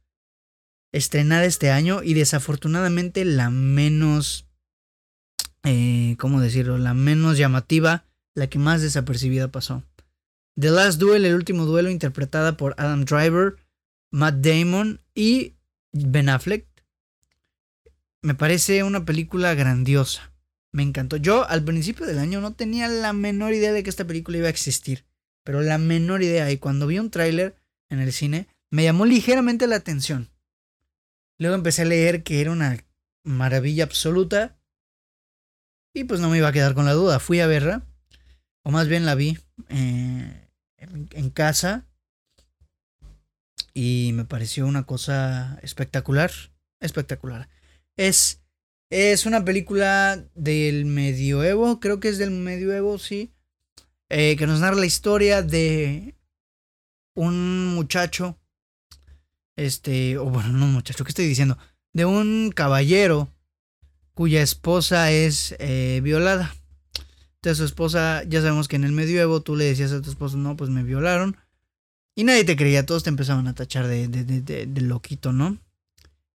estrenada 0.91 1.45
este 1.45 1.69
año 1.69 2.01
y 2.01 2.15
desafortunadamente 2.15 3.23
la 3.23 3.51
menos, 3.51 4.47
eh, 5.63 6.15
¿cómo 6.17 6.41
decirlo? 6.41 6.79
La 6.79 6.95
menos 6.95 7.38
llamativa, 7.38 8.05
la 8.33 8.47
que 8.47 8.57
más 8.57 8.81
desapercibida 8.81 9.51
pasó. 9.51 9.83
The 10.60 10.71
Last 10.71 10.99
Duel, 10.99 11.25
el 11.25 11.36
último 11.36 11.65
duelo 11.65 11.91
interpretada 11.91 12.57
por 12.57 12.73
Adam 12.77 13.05
Driver, 13.05 13.57
Matt 14.10 14.38
Damon 14.38 14.99
y 15.13 15.53
Ben 15.91 16.29
Affleck. 16.29 16.65
Me 18.23 18.33
parece 18.33 18.81
una 18.81 19.05
película 19.05 19.53
grandiosa. 19.53 20.31
Me 20.71 20.81
encantó. 20.81 21.17
Yo 21.17 21.47
al 21.47 21.63
principio 21.63 22.07
del 22.07 22.17
año 22.17 22.41
no 22.41 22.53
tenía 22.53 22.88
la 22.88 23.13
menor 23.13 23.53
idea 23.53 23.71
de 23.71 23.83
que 23.83 23.89
esta 23.91 24.07
película 24.07 24.39
iba 24.39 24.47
a 24.47 24.51
existir. 24.51 25.05
Pero 25.47 25.62
la 25.62 25.77
menor 25.77 26.23
idea. 26.23 26.51
Y 26.51 26.57
cuando 26.57 26.88
vi 26.88 26.99
un 26.99 27.10
tráiler 27.10 27.55
en 27.89 28.01
el 28.01 28.12
cine, 28.12 28.49
me 28.69 28.83
llamó 28.83 29.05
ligeramente 29.05 29.65
la 29.65 29.77
atención. 29.77 30.29
Luego 31.39 31.55
empecé 31.55 31.83
a 31.83 31.86
leer 31.86 32.21
que 32.23 32.41
era 32.41 32.51
una 32.51 32.83
maravilla 33.23 33.86
absoluta. 33.86 34.57
Y 35.93 36.03
pues 36.03 36.19
no 36.19 36.29
me 36.29 36.38
iba 36.38 36.49
a 36.49 36.51
quedar 36.51 36.73
con 36.73 36.83
la 36.83 36.91
duda. 36.91 37.21
Fui 37.21 37.39
a 37.39 37.47
verla. 37.47 37.88
O 38.63 38.71
más 38.71 38.89
bien 38.89 39.05
la 39.05 39.15
vi 39.15 39.39
eh, 39.69 40.49
en, 40.79 41.29
casa. 41.29 41.86
Y 43.73 44.12
me 44.15 44.25
pareció 44.25 44.67
una 44.67 44.83
cosa 44.83 45.60
espectacular. 45.62 46.29
Espectacular. 46.81 47.47
Es, 47.95 48.41
es 48.89 49.25
una 49.25 49.45
película 49.45 50.25
del 50.36 50.83
medioevo. 50.83 51.79
Creo 51.79 52.01
que 52.01 52.10
es 52.10 52.17
del 52.17 52.31
medioevo, 52.31 52.99
sí. 52.99 53.31
Eh, 54.09 54.35
que 54.37 54.47
nos 54.47 54.61
narra 54.61 54.77
la 54.77 54.85
historia 54.85 55.41
de 55.41 56.15
un 57.13 57.67
muchacho 57.67 58.37
este, 59.57 60.17
o 60.17 60.25
bueno, 60.25 60.49
no 60.49 60.67
muchacho, 60.67 61.03
¿qué 61.03 61.09
estoy 61.09 61.27
diciendo? 61.27 61.57
De 61.91 62.05
un 62.05 62.51
caballero 62.55 63.27
cuya 64.13 64.41
esposa 64.41 65.11
es 65.11 65.55
eh, 65.59 65.99
violada. 66.03 66.55
Entonces 67.35 67.57
su 67.57 67.65
esposa, 67.65 68.23
ya 68.23 68.41
sabemos 68.41 68.67
que 68.67 68.77
en 68.77 68.83
el 68.83 68.91
medioevo 68.91 69.41
tú 69.41 69.55
le 69.55 69.65
decías 69.65 69.91
a 69.91 70.01
tu 70.01 70.09
esposo, 70.09 70.37
no, 70.37 70.55
pues 70.55 70.69
me 70.69 70.83
violaron. 70.83 71.37
Y 72.15 72.23
nadie 72.23 72.45
te 72.45 72.55
creía, 72.55 72.85
todos 72.85 73.03
te 73.03 73.09
empezaban 73.09 73.47
a 73.47 73.53
tachar 73.53 73.87
de, 73.87 74.07
de, 74.07 74.23
de, 74.23 74.65
de 74.65 74.81
loquito, 74.81 75.33
¿no? 75.33 75.59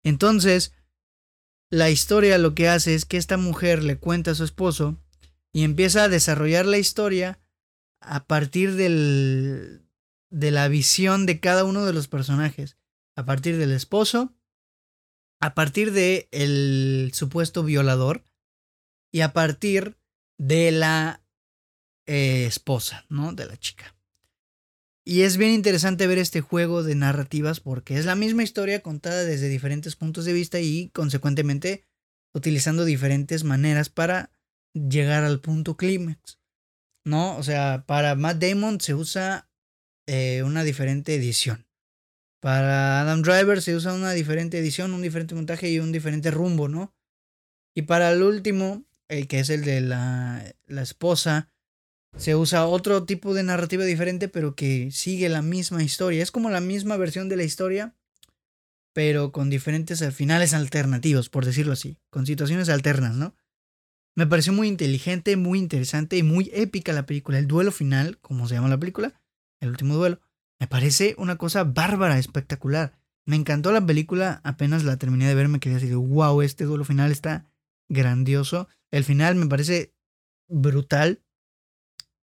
Entonces, 0.03 0.73
la 1.69 1.89
historia 1.89 2.37
lo 2.37 2.53
que 2.53 2.69
hace 2.69 2.93
es 2.93 3.05
que 3.05 3.17
esta 3.17 3.37
mujer 3.37 3.83
le 3.83 3.97
cuenta 3.97 4.31
a 4.31 4.35
su 4.35 4.43
esposo 4.43 4.97
y 5.53 5.63
empieza 5.63 6.03
a 6.03 6.09
desarrollar 6.09 6.65
la 6.65 6.77
historia 6.77 7.39
a 8.01 8.25
partir 8.25 8.75
del, 8.75 9.85
de 10.29 10.51
la 10.51 10.67
visión 10.67 11.25
de 11.25 11.39
cada 11.39 11.63
uno 11.63 11.85
de 11.85 11.93
los 11.93 12.07
personajes 12.07 12.77
a 13.15 13.25
partir 13.25 13.57
del 13.57 13.71
esposo, 13.71 14.33
a 15.39 15.53
partir 15.53 15.91
de 15.91 16.27
el 16.31 17.11
supuesto 17.13 17.63
violador 17.63 18.25
y 19.11 19.21
a 19.21 19.33
partir 19.33 19.97
de 20.37 20.71
la 20.71 21.23
eh, 22.07 22.45
esposa, 22.45 23.05
¿no? 23.09 23.33
De 23.33 23.45
la 23.45 23.57
chica. 23.57 23.95
Y 25.03 25.21
es 25.21 25.37
bien 25.37 25.51
interesante 25.51 26.07
ver 26.07 26.19
este 26.19 26.41
juego 26.41 26.83
de 26.83 26.95
narrativas 26.95 27.59
porque 27.59 27.97
es 27.97 28.05
la 28.05 28.15
misma 28.15 28.43
historia 28.43 28.81
contada 28.81 29.23
desde 29.23 29.49
diferentes 29.49 29.95
puntos 29.95 30.25
de 30.25 30.33
vista 30.33 30.59
y 30.59 30.89
consecuentemente 30.89 31.85
utilizando 32.33 32.85
diferentes 32.85 33.43
maneras 33.43 33.89
para 33.89 34.31
llegar 34.73 35.23
al 35.23 35.41
punto 35.41 35.75
clímax. 35.75 36.40
¿No? 37.05 37.37
O 37.37 37.43
sea, 37.43 37.85
para 37.87 38.15
Matt 38.15 38.41
Damon 38.41 38.79
se 38.79 38.93
usa 38.93 39.49
eh, 40.07 40.43
una 40.43 40.63
diferente 40.63 41.15
edición. 41.15 41.67
Para 42.41 43.01
Adam 43.01 43.21
Driver 43.21 43.61
se 43.61 43.75
usa 43.75 43.93
una 43.93 44.11
diferente 44.13 44.57
edición, 44.59 44.93
un 44.93 45.01
diferente 45.01 45.35
montaje 45.35 45.69
y 45.69 45.79
un 45.79 45.91
diferente 45.91 46.31
rumbo, 46.31 46.67
¿no? 46.67 46.95
Y 47.75 47.83
para 47.83 48.11
el 48.11 48.23
último, 48.23 48.83
el 49.07 49.27
que 49.27 49.39
es 49.39 49.49
el 49.49 49.63
de 49.63 49.81
la, 49.81 50.55
la 50.65 50.81
esposa, 50.81 51.51
se 52.17 52.35
usa 52.35 52.65
otro 52.65 53.05
tipo 53.05 53.33
de 53.33 53.43
narrativa 53.43 53.85
diferente, 53.85 54.27
pero 54.27 54.55
que 54.55 54.89
sigue 54.91 55.29
la 55.29 55.41
misma 55.41 55.83
historia. 55.83 56.21
Es 56.21 56.31
como 56.31 56.49
la 56.49 56.61
misma 56.61 56.97
versión 56.97 57.29
de 57.29 57.37
la 57.37 57.43
historia, 57.43 57.95
pero 58.93 59.31
con 59.31 59.49
diferentes 59.49 60.03
finales 60.13 60.53
alternativos, 60.53 61.29
por 61.29 61.45
decirlo 61.45 61.73
así, 61.73 61.97
con 62.09 62.25
situaciones 62.25 62.69
alternas, 62.69 63.15
¿no? 63.15 63.35
Me 64.15 64.27
pareció 64.27 64.51
muy 64.51 64.67
inteligente, 64.67 65.37
muy 65.37 65.59
interesante 65.59 66.17
y 66.17 66.23
muy 66.23 66.49
épica 66.53 66.93
la 66.93 67.05
película. 67.05 67.39
El 67.39 67.47
duelo 67.47 67.71
final, 67.71 68.17
como 68.19 68.47
se 68.47 68.55
llama 68.55 68.67
la 68.67 68.79
película, 68.79 69.21
el 69.61 69.69
último 69.69 69.95
duelo, 69.95 70.19
me 70.59 70.67
parece 70.67 71.15
una 71.17 71.37
cosa 71.37 71.63
bárbara, 71.63 72.19
espectacular. 72.19 72.99
Me 73.25 73.35
encantó 73.35 73.71
la 73.71 73.85
película, 73.85 74.41
apenas 74.43 74.83
la 74.83 74.97
terminé 74.97 75.27
de 75.27 75.35
ver, 75.35 75.47
me 75.47 75.59
quedé 75.59 75.75
así 75.75 75.91
wow, 75.93 76.41
este 76.41 76.65
duelo 76.65 76.83
final 76.83 77.11
está 77.11 77.45
grandioso. 77.89 78.67
El 78.91 79.03
final 79.03 79.35
me 79.35 79.47
parece 79.47 79.93
brutal. 80.47 81.23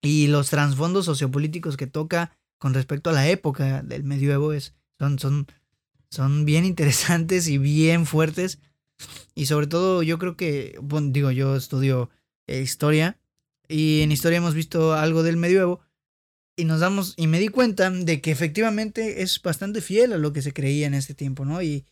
y 0.01 0.29
los 0.29 0.51
trasfondos 0.51 1.07
sociopolíticos 1.07 1.77
que 1.77 1.89
toca 1.89 2.39
con 2.59 2.75
respecto 2.75 3.11
a 3.11 3.13
la 3.13 3.29
época 3.29 3.83
del 3.83 4.05
medioevo 4.05 4.53
es, 4.53 4.75
son, 4.99 5.19
son, 5.19 5.47
son 6.11 6.45
bien 6.45 6.65
interesantes 6.73 7.49
y 7.49 7.59
bien 7.59 8.07
fuertes. 8.07 8.61
Y 9.35 9.47
sobre 9.47 9.67
todo 9.67 10.03
yo 10.03 10.19
creo 10.19 10.37
que, 10.37 10.79
bueno, 10.83 11.11
digo, 11.11 11.31
yo 11.31 11.57
estudio 11.57 12.11
eh, 12.47 12.61
historia 12.61 13.19
y 13.69 14.03
en 14.03 14.13
historia 14.13 14.39
hemos 14.39 14.55
visto 14.55 14.95
algo 14.95 15.23
del 15.23 15.37
medioevo 15.37 15.81
y 16.57 16.65
nos 16.65 16.81
damos 16.81 17.15
y 17.17 17.29
me 17.29 17.39
di 17.39 17.49
cuenta 17.49 17.91
de 17.91 18.21
que 18.21 18.33
efectivamente 18.33 19.23
es 19.23 19.41
bastante 19.41 19.81
fiel 19.81 20.13
a 20.13 20.19
lo 20.19 20.33
que 20.33 20.43
se 20.43 20.53
creía 20.53 20.87
en 20.87 20.95
este 20.95 21.15
tiempo, 21.15 21.45
¿no? 21.45 21.63
Y 21.63 21.87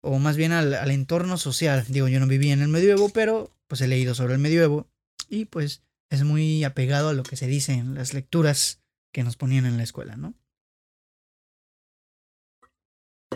o 0.00 0.18
más 0.20 0.36
bien 0.36 0.52
al, 0.52 0.74
al 0.74 0.90
entorno 0.92 1.38
social. 1.38 1.84
Digo, 1.88 2.06
yo 2.06 2.20
no 2.20 2.28
vivía 2.28 2.52
en 2.52 2.62
el 2.62 2.68
medioevo, 2.68 3.08
pero 3.08 3.52
pues 3.66 3.80
he 3.80 3.88
leído 3.88 4.14
sobre 4.14 4.34
el 4.34 4.40
medioevo 4.40 4.88
y 5.28 5.46
pues 5.46 5.82
es 6.10 6.22
muy 6.22 6.62
apegado 6.62 7.08
a 7.08 7.14
lo 7.14 7.24
que 7.24 7.36
se 7.36 7.48
dice 7.48 7.72
en 7.72 7.94
las 7.94 8.14
lecturas 8.14 8.80
que 9.12 9.24
nos 9.24 9.36
ponían 9.36 9.66
en 9.66 9.76
la 9.76 9.82
escuela, 9.82 10.16
¿no? 10.16 10.34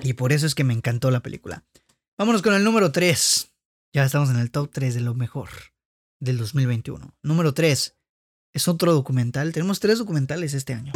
Y 0.03 0.15
por 0.15 0.33
eso 0.33 0.47
es 0.47 0.55
que 0.55 0.65
me 0.65 0.75
encantó 0.75 1.11
la 1.11 1.21
película. 1.21 1.65
Vámonos 2.21 2.43
con 2.43 2.53
el 2.53 2.65
número 2.65 2.93
3. 2.93 3.51
Ya 3.95 4.05
estamos 4.05 4.29
en 4.29 4.37
el 4.37 4.51
top 4.51 4.71
3 4.71 4.93
de 4.93 5.01
lo 5.01 5.15
mejor 5.15 5.49
del 6.21 6.37
2021. 6.37 7.17
Número 7.23 7.55
3. 7.55 7.97
Es 8.53 8.69
otro 8.69 8.93
documental. 8.93 9.55
Tenemos 9.55 9.81
tres 9.81 9.97
documentales 9.97 10.53
este 10.53 10.75
año. 10.75 10.93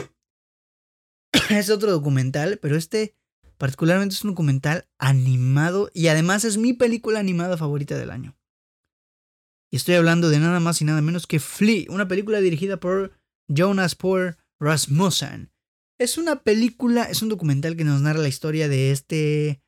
es 1.49 1.71
otro 1.71 1.93
documental, 1.93 2.59
pero 2.61 2.77
este 2.77 3.17
particularmente 3.57 4.15
es 4.15 4.23
un 4.23 4.33
documental 4.33 4.87
animado 4.99 5.91
y 5.95 6.09
además 6.09 6.45
es 6.45 6.59
mi 6.59 6.75
película 6.75 7.21
animada 7.21 7.57
favorita 7.57 7.97
del 7.97 8.11
año. 8.11 8.37
Y 9.73 9.77
estoy 9.77 9.95
hablando 9.95 10.29
de 10.29 10.41
nada 10.41 10.61
más 10.61 10.83
y 10.83 10.85
nada 10.85 11.01
menos 11.01 11.27
que 11.27 11.41
Flea, 11.41 11.87
una 11.89 12.07
película 12.07 12.43
dirigida 12.43 12.77
por 12.77 13.19
Jonas 13.49 13.95
Por 13.95 14.37
Rasmussen. 14.61 15.51
Es 15.99 16.19
una 16.19 16.43
película, 16.43 17.05
es 17.05 17.23
un 17.23 17.31
documental 17.31 17.79
que 17.79 17.85
nos 17.85 18.03
narra 18.03 18.21
la 18.21 18.29
historia 18.29 18.69
de 18.69 18.91
este 18.91 19.64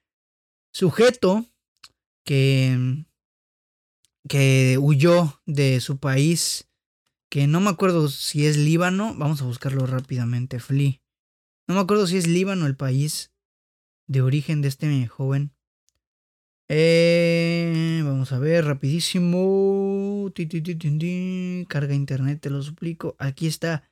sujeto 0.77 1.47
que, 2.23 3.07
que 4.29 4.77
huyó 4.79 5.41
de 5.47 5.81
su 5.81 5.97
país, 5.97 6.69
que 7.31 7.47
no 7.47 7.61
me 7.61 7.71
acuerdo 7.71 8.11
si 8.11 8.47
es 8.47 8.59
Líbano, 8.59 9.15
vamos 9.17 9.41
a 9.41 9.47
buscarlo 9.47 9.87
rápidamente, 9.87 10.61
Flea. 10.61 11.01
No 11.67 11.77
me 11.77 11.81
acuerdo 11.81 12.07
si 12.07 12.19
es 12.19 12.27
Líbano 12.27 12.67
el 12.67 12.77
país 12.77 13.33
de 14.07 14.21
origen 14.21 14.61
de 14.61 14.69
este 14.69 15.07
joven. 15.07 15.55
Eh, 16.69 18.03
vamos 18.05 18.33
a 18.33 18.39
ver, 18.39 18.67
rapidísimo. 18.67 20.31
Carga 21.69 21.95
internet, 21.95 22.41
te 22.43 22.51
lo 22.51 22.61
suplico. 22.61 23.17
Aquí 23.19 23.47
está. 23.47 23.89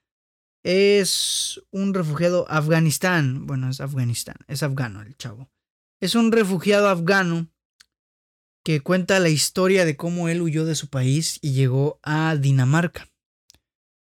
Es 0.63 1.63
un 1.71 1.95
refugiado 1.95 2.45
afganistán. 2.51 3.47
Bueno, 3.47 3.71
es 3.71 3.81
Afganistán. 3.81 4.37
Es 4.49 4.63
afgano 4.63 5.01
el 5.01 5.17
chavo. 5.17 5.49
Es 6.05 6.15
un 6.15 6.33
refugiado 6.33 6.91
afgano 6.91 7.49
que 8.63 8.83
cuenta 8.83 9.21
la 9.21 9.31
historia 9.31 9.87
de 9.87 9.97
cómo 9.97 10.29
él 10.29 10.43
huyó 10.43 10.67
de 10.67 10.75
su 10.75 10.89
país 10.89 11.39
y 11.41 11.55
llegó 11.55 11.99
a 12.03 12.37
Dinamarca. 12.37 13.11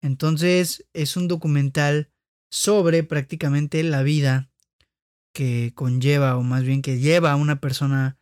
Entonces 0.01 0.87
es 0.93 1.17
un 1.17 1.27
documental 1.27 2.13
sobre 2.49 3.03
prácticamente 3.03 3.83
la 3.83 4.05
vida 4.05 4.53
que 5.35 5.73
conlleva, 5.75 6.37
o 6.37 6.45
más 6.45 6.63
bien 6.63 6.81
que 6.81 7.01
lleva 7.01 7.33
a 7.33 7.37
una 7.37 7.59
persona 7.59 8.21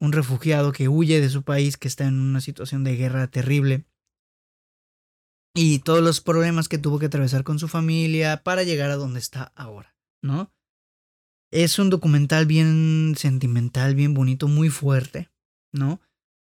un 0.00 0.10
refugiado 0.10 0.72
que 0.72 0.88
huye 0.88 1.20
de 1.20 1.30
su 1.30 1.44
país, 1.44 1.76
que 1.76 1.86
está 1.86 2.08
en 2.08 2.18
una 2.18 2.40
situación 2.40 2.82
de 2.82 2.96
guerra 2.96 3.28
terrible. 3.28 3.84
Y 5.54 5.78
todos 5.78 6.02
los 6.02 6.20
problemas 6.20 6.68
que 6.68 6.78
tuvo 6.78 6.98
que 6.98 7.06
atravesar 7.06 7.44
con 7.44 7.60
su 7.60 7.68
familia 7.68 8.42
para 8.42 8.64
llegar 8.64 8.90
a 8.90 8.96
donde 8.96 9.20
está 9.20 9.52
ahora, 9.54 9.94
¿no? 10.22 10.55
Es 11.50 11.78
un 11.78 11.90
documental 11.90 12.46
bien 12.46 13.14
sentimental, 13.16 13.94
bien 13.94 14.14
bonito, 14.14 14.48
muy 14.48 14.68
fuerte, 14.68 15.30
¿no? 15.72 16.00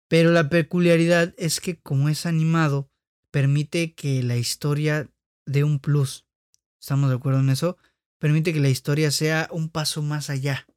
Pero 0.07 0.31
la 0.31 0.49
peculiaridad 0.49 1.33
es 1.37 1.59
que 1.59 1.79
como 1.79 2.09
es 2.09 2.25
animado, 2.25 2.91
permite 3.31 3.93
que 3.93 4.21
la 4.23 4.37
historia 4.37 5.09
dé 5.45 5.63
un 5.63 5.79
plus. 5.79 6.25
¿Estamos 6.79 7.09
de 7.09 7.15
acuerdo 7.15 7.39
en 7.39 7.49
eso? 7.49 7.77
Permite 8.19 8.53
que 8.53 8.59
la 8.59 8.69
historia 8.69 9.11
sea 9.11 9.49
un 9.51 9.69
paso 9.69 10.01
más 10.01 10.29
allá, 10.29 10.67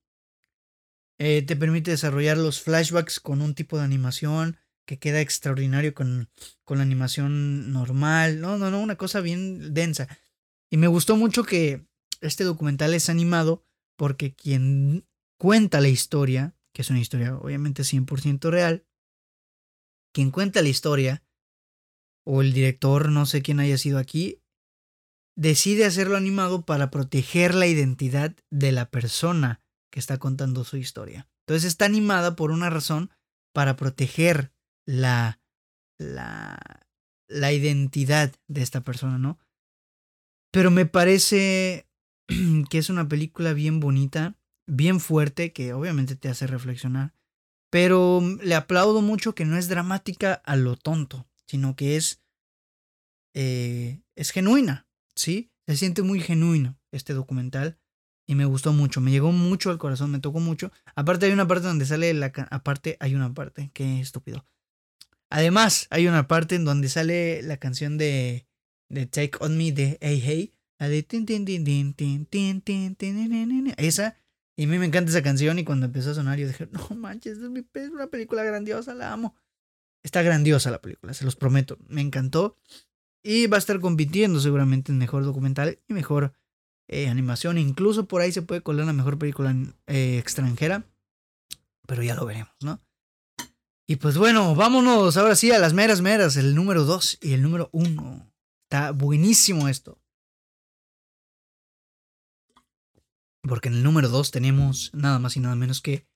eh, 1.18 1.42
te 1.42 1.56
permite 1.56 1.90
desarrollar 1.90 2.36
los 2.36 2.60
flashbacks 2.60 3.20
con 3.20 3.40
un 3.40 3.54
tipo 3.54 3.78
de 3.78 3.84
animación 3.84 4.58
que 4.84 4.98
queda 4.98 5.20
extraordinario 5.20 5.94
con, 5.94 6.28
con 6.64 6.78
la 6.78 6.84
animación 6.84 7.72
normal. 7.72 8.40
No, 8.40 8.58
no, 8.58 8.70
no, 8.70 8.80
una 8.80 8.96
cosa 8.96 9.20
bien 9.20 9.74
densa. 9.74 10.08
Y 10.70 10.76
me 10.76 10.86
gustó 10.86 11.16
mucho 11.16 11.44
que 11.44 11.86
este 12.20 12.44
documental 12.44 12.94
es 12.94 13.08
animado 13.08 13.65
porque 13.96 14.34
quien 14.34 15.06
cuenta 15.38 15.80
la 15.80 15.88
historia, 15.88 16.56
que 16.72 16.82
es 16.82 16.90
una 16.90 17.00
historia 17.00 17.36
obviamente 17.36 17.82
100% 17.82 18.50
real, 18.50 18.86
quien 20.12 20.30
cuenta 20.30 20.62
la 20.62 20.68
historia, 20.68 21.22
o 22.26 22.42
el 22.42 22.52
director, 22.52 23.10
no 23.10 23.24
sé 23.26 23.42
quién 23.42 23.60
haya 23.60 23.78
sido 23.78 23.98
aquí, 23.98 24.42
decide 25.36 25.84
hacerlo 25.84 26.16
animado 26.16 26.64
para 26.64 26.90
proteger 26.90 27.54
la 27.54 27.66
identidad 27.66 28.34
de 28.50 28.72
la 28.72 28.90
persona 28.90 29.62
que 29.92 30.00
está 30.00 30.18
contando 30.18 30.64
su 30.64 30.76
historia. 30.76 31.28
Entonces 31.46 31.68
está 31.68 31.84
animada 31.84 32.34
por 32.34 32.50
una 32.50 32.70
razón 32.70 33.10
para 33.54 33.76
proteger 33.76 34.52
la, 34.86 35.40
la, 35.98 36.88
la 37.28 37.52
identidad 37.52 38.34
de 38.48 38.62
esta 38.62 38.82
persona, 38.82 39.18
¿no? 39.18 39.38
Pero 40.52 40.70
me 40.70 40.86
parece 40.86 41.85
que 42.70 42.78
es 42.78 42.90
una 42.90 43.08
película 43.08 43.52
bien 43.52 43.80
bonita, 43.80 44.36
bien 44.66 45.00
fuerte, 45.00 45.52
que 45.52 45.72
obviamente 45.72 46.16
te 46.16 46.28
hace 46.28 46.46
reflexionar. 46.46 47.14
Pero 47.70 48.22
le 48.42 48.54
aplaudo 48.54 49.02
mucho 49.02 49.34
que 49.34 49.44
no 49.44 49.56
es 49.56 49.68
dramática 49.68 50.34
a 50.34 50.56
lo 50.56 50.76
tonto, 50.76 51.28
sino 51.46 51.76
que 51.76 51.96
es, 51.96 52.22
eh, 53.34 54.00
es 54.14 54.30
genuina, 54.30 54.86
¿sí? 55.14 55.50
Se 55.66 55.76
siente 55.76 56.02
muy 56.02 56.20
genuino 56.20 56.78
este 56.92 57.12
documental 57.12 57.78
y 58.26 58.34
me 58.34 58.44
gustó 58.44 58.72
mucho, 58.72 59.00
me 59.00 59.10
llegó 59.10 59.32
mucho 59.32 59.70
al 59.70 59.78
corazón, 59.78 60.10
me 60.10 60.20
tocó 60.20 60.40
mucho. 60.40 60.72
Aparte 60.94 61.26
hay 61.26 61.32
una 61.32 61.46
parte 61.46 61.66
donde 61.66 61.86
sale 61.86 62.12
la... 62.14 62.32
Aparte 62.50 62.96
hay 63.00 63.14
una 63.14 63.32
parte, 63.34 63.70
qué 63.72 64.00
estúpido. 64.00 64.44
Además 65.30 65.86
hay 65.90 66.06
una 66.08 66.28
parte 66.28 66.54
en 66.54 66.64
donde 66.64 66.88
sale 66.88 67.42
la 67.42 67.56
canción 67.56 67.98
de, 67.98 68.46
de 68.88 69.06
Take 69.06 69.38
On 69.40 69.56
Me 69.56 69.72
de 69.72 69.98
Hey 70.00 70.22
Hey. 70.24 70.55
La 70.78 70.88
de 70.88 71.02
tin 71.02 71.24
tin 71.24 71.44
tin 71.44 71.64
tin 71.64 71.94
tin 71.94 72.26
tin 72.26 72.60
tin 72.60 72.94
tin 72.94 73.74
Esa. 73.78 74.16
Y 74.58 74.64
a 74.64 74.66
mí 74.68 74.78
me 74.78 74.86
encanta 74.86 75.10
esa 75.10 75.22
canción 75.22 75.58
y 75.58 75.64
cuando 75.64 75.86
empezó 75.86 76.10
a 76.10 76.14
sonar 76.14 76.38
yo 76.38 76.46
dije, 76.46 76.66
no 76.72 76.96
manches, 76.96 77.38
es 77.38 77.90
una 77.90 78.06
película 78.06 78.42
grandiosa, 78.42 78.94
la 78.94 79.12
amo. 79.12 79.36
Está 80.02 80.22
grandiosa 80.22 80.70
la 80.70 80.80
película, 80.80 81.14
se 81.14 81.24
los 81.24 81.36
prometo. 81.36 81.78
Me 81.88 82.00
encantó. 82.00 82.58
Y 83.22 83.48
va 83.48 83.56
a 83.56 83.58
estar 83.58 83.80
compitiendo 83.80 84.38
seguramente 84.38 84.92
en 84.92 84.98
mejor 84.98 85.24
documental 85.24 85.80
y 85.88 85.94
mejor 85.94 86.32
eh, 86.88 87.08
animación. 87.08 87.58
Incluso 87.58 88.06
por 88.06 88.20
ahí 88.20 88.30
se 88.30 88.42
puede 88.42 88.62
colar 88.62 88.86
la 88.86 88.92
mejor 88.92 89.18
película 89.18 89.54
eh, 89.88 90.18
extranjera. 90.18 90.86
Pero 91.86 92.02
ya 92.02 92.14
lo 92.14 92.24
veremos, 92.24 92.54
¿no? 92.62 92.80
Y 93.88 93.96
pues 93.96 94.16
bueno, 94.16 94.54
vámonos 94.54 95.16
ahora 95.16 95.36
sí 95.36 95.50
a 95.52 95.58
las 95.58 95.72
meras 95.72 96.02
meras. 96.02 96.36
El 96.36 96.54
número 96.54 96.84
2 96.84 97.18
y 97.22 97.32
el 97.32 97.42
número 97.42 97.68
1. 97.72 98.32
Está 98.64 98.92
buenísimo 98.92 99.68
esto. 99.68 99.98
Porque 103.46 103.68
en 103.68 103.74
el 103.74 103.82
número 103.82 104.08
2 104.08 104.30
tenemos 104.30 104.90
nada 104.92 105.18
más 105.18 105.36
y 105.36 105.40
nada 105.40 105.56
menos 105.56 105.80
que 105.80 106.06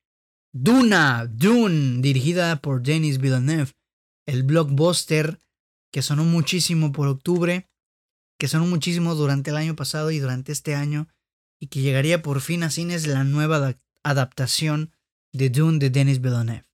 Duna, 0.53 1.27
Dune, 1.27 2.01
dirigida 2.03 2.61
por 2.61 2.83
Denis 2.83 3.19
Villeneuve. 3.19 3.73
El 4.27 4.43
blockbuster 4.43 5.39
que 5.93 6.03
sonó 6.03 6.25
muchísimo 6.25 6.93
por 6.93 7.09
octubre 7.09 7.71
que 8.41 8.49
son 8.49 8.69
muchísimos 8.69 9.19
durante 9.19 9.51
el 9.51 9.57
año 9.57 9.77
pasado 9.77 10.11
y 10.11 10.19
durante 10.19 10.51
este 10.51 10.75
año, 10.75 11.09
y 11.61 11.67
que 11.67 11.83
llegaría 11.83 12.23
por 12.23 12.41
fin 12.41 12.63
a 12.63 12.71
cines 12.71 13.07
la 13.07 13.23
nueva 13.23 13.79
adaptación 14.03 14.93
de 15.33 15.51
Dune 15.51 15.79
de 15.79 15.91
Denis 15.91 16.23
Villeneuve. 16.23 16.65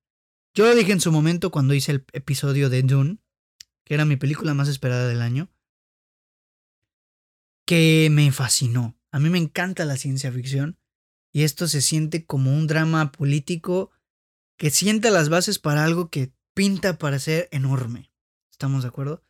Yo 0.54 0.64
lo 0.64 0.74
dije 0.76 0.92
en 0.92 1.00
su 1.00 1.10
momento 1.10 1.50
cuando 1.50 1.74
hice 1.74 1.90
el 1.90 2.04
episodio 2.12 2.70
de 2.70 2.82
Dune, 2.82 3.18
que 3.84 3.94
era 3.94 4.04
mi 4.04 4.16
película 4.16 4.54
más 4.54 4.68
esperada 4.68 5.08
del 5.08 5.20
año, 5.20 5.50
que 7.66 8.08
me 8.12 8.30
fascinó. 8.30 8.96
A 9.16 9.18
mí 9.18 9.30
me 9.30 9.38
encanta 9.38 9.86
la 9.86 9.96
ciencia 9.96 10.30
ficción 10.30 10.78
y 11.32 11.44
esto 11.44 11.68
se 11.68 11.80
siente 11.80 12.26
como 12.26 12.54
un 12.54 12.66
drama 12.66 13.12
político 13.12 13.90
que 14.58 14.68
sienta 14.68 15.10
las 15.10 15.30
bases 15.30 15.58
para 15.58 15.86
algo 15.86 16.10
que 16.10 16.34
pinta 16.54 16.98
para 16.98 17.18
ser 17.18 17.48
enorme. 17.50 18.12
¿Estamos 18.52 18.82
de 18.82 18.88
acuerdo? 18.90 19.24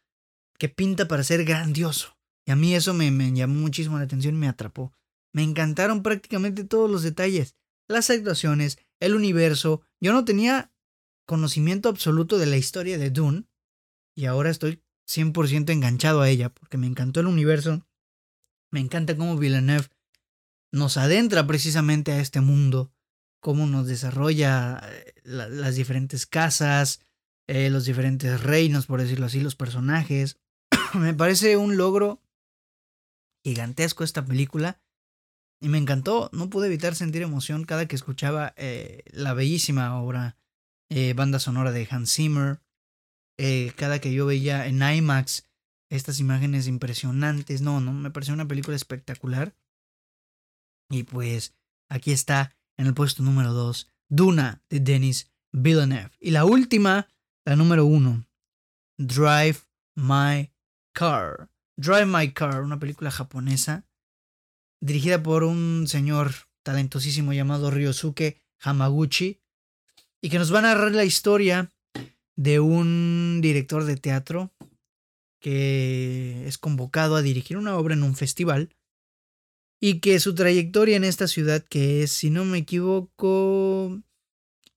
Que 0.59 0.69
pinta 0.69 1.07
para 1.07 1.23
ser 1.23 1.45
grandioso. 1.45 2.19
Y 2.45 2.51
a 2.51 2.57
mí 2.57 2.75
eso 2.75 2.95
me, 2.95 3.13
llamó 3.33 3.61
muchísimo 3.61 3.97
la 3.97 4.03
atención 4.03 4.35
y 4.35 4.39
me 4.39 4.49
atrapó. 4.49 4.93
Me 5.33 5.45
encantaron 5.45 6.03
prácticamente 6.03 6.65
todos 6.65 6.91
los 6.91 7.05
detalles, 7.05 7.55
las 7.87 8.11
actuaciones, 8.11 8.81
el 8.99 9.15
universo. 9.15 9.83
Yo 10.01 10.13
no 10.13 10.25
tenía 10.25 10.73
conocimiento 11.27 11.89
absoluto 11.89 12.39
de 12.39 12.47
la 12.47 12.57
historia 12.57 12.99
de 12.99 13.11
Dune 13.11 13.45
y 14.17 14.25
ahora 14.25 14.51
estoy 14.51 14.83
100% 15.09 15.71
enganchado 15.71 16.23
a 16.23 16.29
ella, 16.29 16.53
porque 16.53 16.77
me 16.77 16.89
encantó 16.89 17.21
el 17.21 17.29
universo. 17.29 17.86
Me 18.71 18.81
encanta 18.81 19.17
cómo 19.17 19.37
Villeneuve 19.37 19.89
nos 20.73 20.97
adentra 20.97 21.47
precisamente 21.47 22.13
a 22.13 22.21
este 22.21 22.41
mundo, 22.41 22.93
cómo 23.41 23.67
nos 23.67 23.87
desarrolla 23.87 24.81
eh, 24.85 25.15
las 25.25 25.77
diferentes 25.77 26.27
casas, 26.27 27.01
eh, 27.47 27.71
los 27.71 27.85
diferentes 27.85 28.43
reinos, 28.43 28.87
por 28.87 29.01
decirlo 29.01 29.27
así, 29.27 29.41
los 29.41 29.57
personajes. 29.57 30.39
me 30.95 31.15
parece 31.15 31.57
un 31.57 31.77
logro 31.77 32.21
gigantesco 33.45 34.05
esta 34.05 34.25
película. 34.25 34.81
Y 35.61 35.69
me 35.69 35.79
encantó, 35.79 36.29
no 36.33 36.51
pude 36.51 36.67
evitar 36.67 36.95
sentir 36.95 37.23
emoción 37.23 37.65
cada 37.65 37.87
que 37.87 37.97
escuchaba 37.97 38.53
eh, 38.57 39.03
la 39.07 39.33
bellísima 39.33 39.99
obra, 39.99 40.37
banda 41.15 41.39
sonora 41.39 41.73
de 41.73 41.89
Hans 41.91 42.13
Zimmer. 42.13 42.61
cada 43.77 43.99
que 43.99 44.13
yo 44.13 44.27
veía 44.27 44.67
en 44.67 44.83
IMAX 44.83 45.45
estas 45.97 46.21
imágenes 46.21 46.67
impresionantes. 46.67 47.63
No, 47.63 47.81
no, 47.81 47.93
me 47.93 48.11
pareció 48.11 48.35
una 48.35 48.49
película 48.49 48.77
espectacular. 48.77 49.55
Y 50.91 51.03
pues 51.03 51.55
aquí 51.89 52.13
está 52.13 52.55
en 52.77 52.87
el 52.87 52.95
puesto 52.95 53.23
número 53.23 53.53
2, 53.53 53.91
Duna 54.09 54.63
de 54.71 54.81
Denis 54.81 55.31
Villeneuve. 55.53 56.13
Y 56.21 56.31
la 56.31 56.45
última, 56.45 57.09
la 57.45 57.57
número 57.57 57.87
1, 57.87 58.25
Drive 58.99 59.59
My 59.97 60.53
Car. 60.93 61.51
Drive 61.77 62.07
My 62.07 62.33
Car, 62.33 62.63
una 62.63 62.79
película 62.79 63.11
japonesa 63.11 63.85
dirigida 64.81 65.23
por 65.23 65.45
un 65.45 65.87
señor 65.89 66.33
talentosísimo 66.63 67.33
llamado 67.33 67.71
Ryosuke 67.71 68.43
Hamaguchi 68.61 69.41
y 70.21 70.31
que 70.31 70.39
nos 70.39 70.53
va 70.53 70.61
a 70.61 70.63
narrar 70.63 70.93
la 70.93 71.05
historia 71.05 71.73
de 72.37 72.61
un 72.61 73.41
director 73.43 73.85
de 73.85 73.97
teatro 73.97 74.53
que 75.47 76.45
es 76.49 76.59
convocado 76.59 77.15
a 77.15 77.23
dirigir 77.23 77.57
una 77.57 77.77
obra 77.77 77.95
en 77.95 78.03
un 78.03 78.17
festival 78.17 78.75
y 79.81 80.01
que 80.01 80.19
su 80.19 80.35
trayectoria 80.35 80.97
en 80.97 81.05
esta 81.05 81.29
ciudad 81.29 81.63
que 81.63 82.03
es, 82.03 82.11
si 82.11 82.31
no 82.31 82.45
me 82.45 82.59
equivoco, 82.59 84.03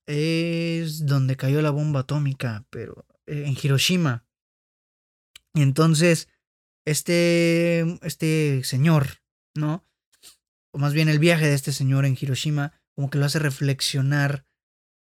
es 0.06 1.06
donde 1.06 1.36
cayó 1.36 1.60
la 1.60 1.70
bomba 1.70 2.00
atómica, 2.00 2.68
pero 2.70 3.04
eh, 3.26 3.46
en 3.48 3.56
Hiroshima. 3.60 4.24
Y 5.54 5.62
entonces, 5.62 6.28
este, 6.84 7.80
este 8.06 8.62
señor, 8.62 9.24
¿no? 9.56 9.84
O 10.72 10.78
más 10.78 10.92
bien 10.92 11.08
el 11.08 11.18
viaje 11.18 11.48
de 11.48 11.54
este 11.54 11.72
señor 11.72 12.04
en 12.04 12.16
Hiroshima, 12.16 12.80
como 12.94 13.10
que 13.10 13.18
lo 13.18 13.24
hace 13.24 13.40
reflexionar 13.40 14.46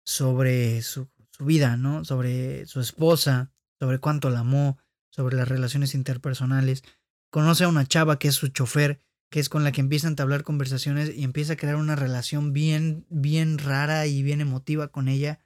sobre 0.06 0.84
su, 0.84 1.10
su 1.32 1.46
vida, 1.46 1.78
¿no? 1.78 2.06
Sobre 2.06 2.68
su 2.68 2.80
esposa, 2.80 3.52
sobre 3.80 3.98
cuánto 3.98 4.30
la 4.30 4.42
amó, 4.42 4.78
sobre 5.18 5.36
las 5.36 5.50
relaciones 5.50 5.96
interpersonales. 5.96 6.84
Conoce 7.30 7.66
a 7.66 7.68
una 7.68 7.86
chava 7.86 8.20
que 8.20 8.30
es 8.30 8.36
su 8.36 8.48
chofer 8.48 9.02
que 9.30 9.40
es 9.40 9.50
con 9.50 9.64
la 9.64 9.72
que 9.72 9.82
empiezan 9.82 10.10
a 10.10 10.12
entablar 10.12 10.44
conversaciones 10.44 11.16
y 11.16 11.24
empieza 11.24 11.54
a 11.54 11.58
crear 11.58 11.76
una 11.76 11.96
relación 11.96 12.54
bien, 12.54 13.06
bien 13.10 13.58
rara 13.58 14.08
y 14.08 14.24
bien 14.24 14.42
emotiva 14.42 14.88
con 14.90 15.10
ella. 15.10 15.40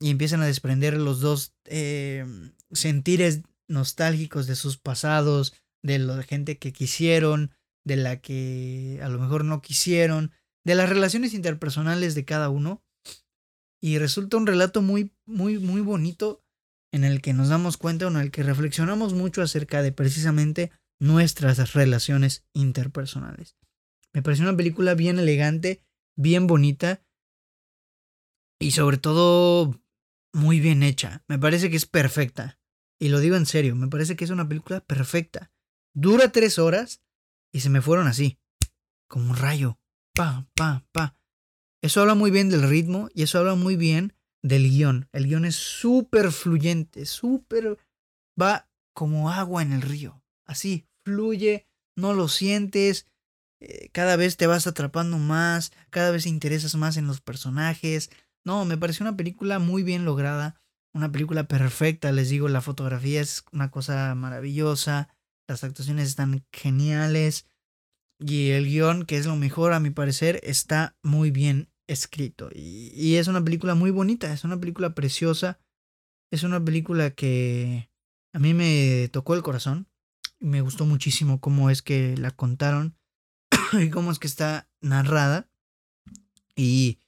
Y 0.00 0.10
empiezan 0.10 0.42
a 0.42 0.46
desprender 0.46 0.96
los 0.96 1.20
dos 1.20 1.54
eh, 1.66 2.26
sentires 2.72 3.42
nostálgicos 3.68 4.46
de 4.46 4.56
sus 4.56 4.78
pasados, 4.78 5.54
de 5.82 6.00
la 6.00 6.22
gente 6.24 6.58
que 6.58 6.72
quisieron, 6.72 7.52
de 7.84 7.96
la 7.96 8.20
que 8.20 9.00
a 9.02 9.08
lo 9.08 9.20
mejor 9.20 9.44
no 9.44 9.62
quisieron, 9.62 10.32
de 10.64 10.74
las 10.74 10.88
relaciones 10.88 11.34
interpersonales 11.34 12.16
de 12.16 12.24
cada 12.24 12.48
uno. 12.48 12.82
Y 13.80 13.98
resulta 13.98 14.36
un 14.36 14.46
relato 14.46 14.82
muy, 14.82 15.12
muy, 15.24 15.58
muy 15.58 15.80
bonito 15.80 16.44
en 16.92 17.04
el 17.04 17.20
que 17.20 17.32
nos 17.32 17.48
damos 17.48 17.76
cuenta, 17.76 18.06
en 18.06 18.16
el 18.16 18.30
que 18.30 18.42
reflexionamos 18.42 19.14
mucho 19.14 19.42
acerca 19.42 19.82
de 19.82 19.92
precisamente 19.92 20.70
nuestras 21.00 21.72
relaciones 21.72 22.44
interpersonales. 22.52 23.56
Me 24.12 24.22
pareció 24.22 24.44
una 24.44 24.56
película 24.56 24.94
bien 24.94 25.18
elegante, 25.18 25.82
bien 26.16 26.46
bonita 26.46 27.02
y 28.60 28.72
sobre 28.72 28.98
todo 28.98 29.80
muy 30.32 30.60
bien 30.60 30.82
hecha. 30.82 31.24
Me 31.28 31.38
parece 31.38 31.70
que 31.70 31.76
es 31.76 31.86
perfecta. 31.86 32.60
Y 33.00 33.08
lo 33.08 33.18
digo 33.18 33.36
en 33.36 33.46
serio, 33.46 33.74
me 33.74 33.88
parece 33.88 34.14
que 34.14 34.24
es 34.24 34.30
una 34.30 34.46
película 34.46 34.80
perfecta. 34.80 35.50
Dura 35.94 36.30
tres 36.30 36.58
horas 36.58 37.02
y 37.52 37.60
se 37.60 37.70
me 37.70 37.82
fueron 37.82 38.06
así, 38.06 38.38
como 39.08 39.30
un 39.30 39.36
rayo. 39.36 39.78
Pa, 40.14 40.46
pa, 40.54 40.86
pa. 40.92 41.16
Eso 41.82 42.00
habla 42.00 42.14
muy 42.14 42.30
bien 42.30 42.48
del 42.48 42.68
ritmo 42.68 43.08
y 43.14 43.22
eso 43.22 43.38
habla 43.38 43.56
muy 43.56 43.76
bien 43.76 44.14
del 44.42 44.68
guion. 44.68 45.08
El 45.12 45.26
guion 45.26 45.44
es 45.44 45.56
súper 45.56 46.32
fluyente, 46.32 47.06
súper... 47.06 47.78
va 48.40 48.68
como 48.94 49.30
agua 49.30 49.62
en 49.62 49.72
el 49.72 49.82
río. 49.82 50.22
Así, 50.46 50.86
fluye, 51.04 51.66
no 51.96 52.12
lo 52.12 52.28
sientes, 52.28 53.06
eh, 53.60 53.90
cada 53.92 54.16
vez 54.16 54.36
te 54.36 54.46
vas 54.46 54.66
atrapando 54.66 55.18
más, 55.18 55.72
cada 55.90 56.10
vez 56.10 56.24
te 56.24 56.28
interesas 56.28 56.74
más 56.74 56.96
en 56.96 57.06
los 57.06 57.20
personajes. 57.20 58.10
No, 58.44 58.64
me 58.64 58.76
pareció 58.76 59.04
una 59.04 59.16
película 59.16 59.58
muy 59.60 59.82
bien 59.82 60.04
lograda, 60.04 60.60
una 60.92 61.12
película 61.12 61.44
perfecta, 61.44 62.10
les 62.12 62.28
digo, 62.28 62.48
la 62.48 62.60
fotografía 62.60 63.20
es 63.20 63.44
una 63.52 63.70
cosa 63.70 64.14
maravillosa, 64.14 65.08
las 65.48 65.64
actuaciones 65.64 66.08
están 66.08 66.44
geniales 66.52 67.46
y 68.18 68.50
el 68.50 68.66
guion, 68.66 69.04
que 69.04 69.16
es 69.16 69.26
lo 69.26 69.36
mejor 69.36 69.72
a 69.72 69.80
mi 69.80 69.90
parecer, 69.90 70.40
está 70.42 70.96
muy 71.02 71.30
bien 71.30 71.71
escrito. 71.92 72.50
Y, 72.54 73.16
es 73.16 73.28
una 73.28 73.42
película 73.44 73.74
muy 73.74 73.90
bonita, 73.90 74.32
es 74.32 74.44
una 74.44 74.58
película 74.58 74.94
preciosa, 74.94 75.60
es 76.30 76.42
una 76.42 76.64
película 76.64 77.10
que 77.10 77.90
a 78.32 78.38
mí 78.38 78.54
me 78.54 79.08
tocó 79.12 79.34
el 79.34 79.42
corazón 79.42 79.86
me 80.42 80.60
gustó 80.60 80.84
muchísimo 80.84 81.40
cómo 81.40 81.70
es 81.70 81.82
que 81.82 82.16
la 82.16 82.32
contaron 82.32 82.98
y 83.72 83.90
cómo 83.90 84.10
es 84.10 84.18
que 84.18 84.26
está 84.26 84.68
narrada. 84.80 85.48
Y, 86.54 86.98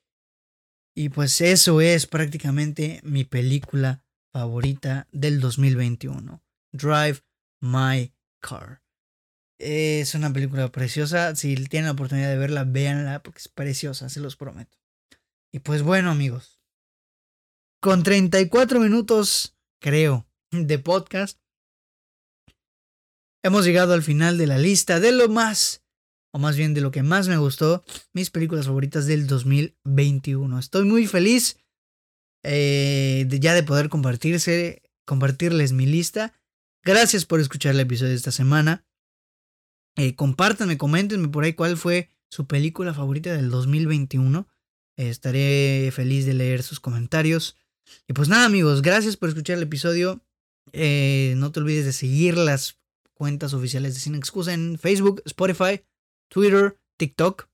y 0.95 1.11
pues 1.11 1.41
eso 1.41 1.81
es 1.81 2.07
prácticamente 2.07 3.01
mi 3.03 3.25
película 3.25 4.05
favorita 4.33 5.09
del 5.13 5.41
2021. 5.41 6.43
Drive 6.73 7.21
My 7.61 8.15
Car. 8.41 8.84
Es 9.67 10.15
una 10.15 10.33
película 10.33 10.71
preciosa. 10.71 11.35
Si 11.37 11.55
tienen 11.69 11.87
la 11.87 11.93
oportunidad 11.93 12.29
de 12.29 12.37
verla, 12.37 12.65
véanla 12.65 13.23
porque 13.23 13.39
es 13.39 13.49
preciosa, 13.49 14.09
se 14.09 14.21
los 14.21 14.37
prometo. 14.37 14.77
Y 15.53 15.61
pues 15.61 15.83
bueno, 15.83 16.11
amigos. 16.11 16.61
Con 17.81 18.03
34 18.03 18.81
minutos, 18.81 19.57
creo, 19.81 20.27
de 20.51 20.79
podcast, 20.79 21.39
Hemos 23.45 23.67
llegado 23.67 23.93
al 23.93 24.03
final 24.03 24.39
de 24.39 24.47
la 24.47 24.57
lista 24.57 25.01
de 25.01 25.13
lo 25.13 25.29
más, 25.29 25.83
o 26.33 26.39
más 26.39 26.57
bien 26.57 26.73
de 26.73 26.81
lo 26.81 26.91
que 26.91 27.03
más 27.03 27.29
me 27.29 27.37
gustó, 27.37 27.85
mis 28.15 28.31
películas 28.31 28.65
favoritas 28.65 29.05
del 29.05 29.27
2021. 29.27 30.59
Estoy 30.59 30.87
muy 30.87 31.07
feliz 31.07 31.59
eh, 32.43 33.27
de 33.29 33.41
ya 33.41 33.53
de 33.53 33.63
poder 33.63 33.91
compartirse, 33.91 34.83
compartirles 35.05 35.73
mi 35.73 35.85
lista. 35.85 36.33
Gracias 36.83 37.27
por 37.27 37.39
escuchar 37.39 37.75
el 37.75 37.81
episodio 37.81 38.13
de 38.13 38.17
esta 38.17 38.33
semana. 38.33 38.87
Eh, 39.97 40.15
compártanme, 40.15 40.77
coméntenme 40.77 41.29
por 41.29 41.45
ahí 41.45 41.53
cuál 41.53 41.77
fue 41.77 42.11
su 42.29 42.47
película 42.47 42.95
favorita 42.95 43.33
del 43.33 43.51
2021. 43.51 44.49
estaré 44.97 45.91
feliz 45.93 46.27
de 46.27 46.35
leer 46.35 46.63
sus 46.63 46.81
comentarios. 46.81 47.57
Y 48.09 48.13
pues 48.13 48.29
nada 48.29 48.47
amigos, 48.47 48.83
gracias 48.83 49.17
por 49.17 49.29
escuchar 49.29 49.57
el 49.57 49.65
episodio. 49.65 50.23
Eh, 50.73 51.35
no 51.37 51.53
te 51.53 51.61
olvides 51.61 51.85
de 51.85 51.93
seguir 51.93 52.37
las 52.37 52.79
cuentas 53.13 53.55
oficiales 53.55 53.95
de 53.95 54.01
Sin 54.01 54.15
Excusa 54.15 54.53
en 54.53 54.79
Facebook, 54.79 55.23
Spotify, 55.27 55.85
Twitter, 56.29 56.79
TikTok. 56.97 57.49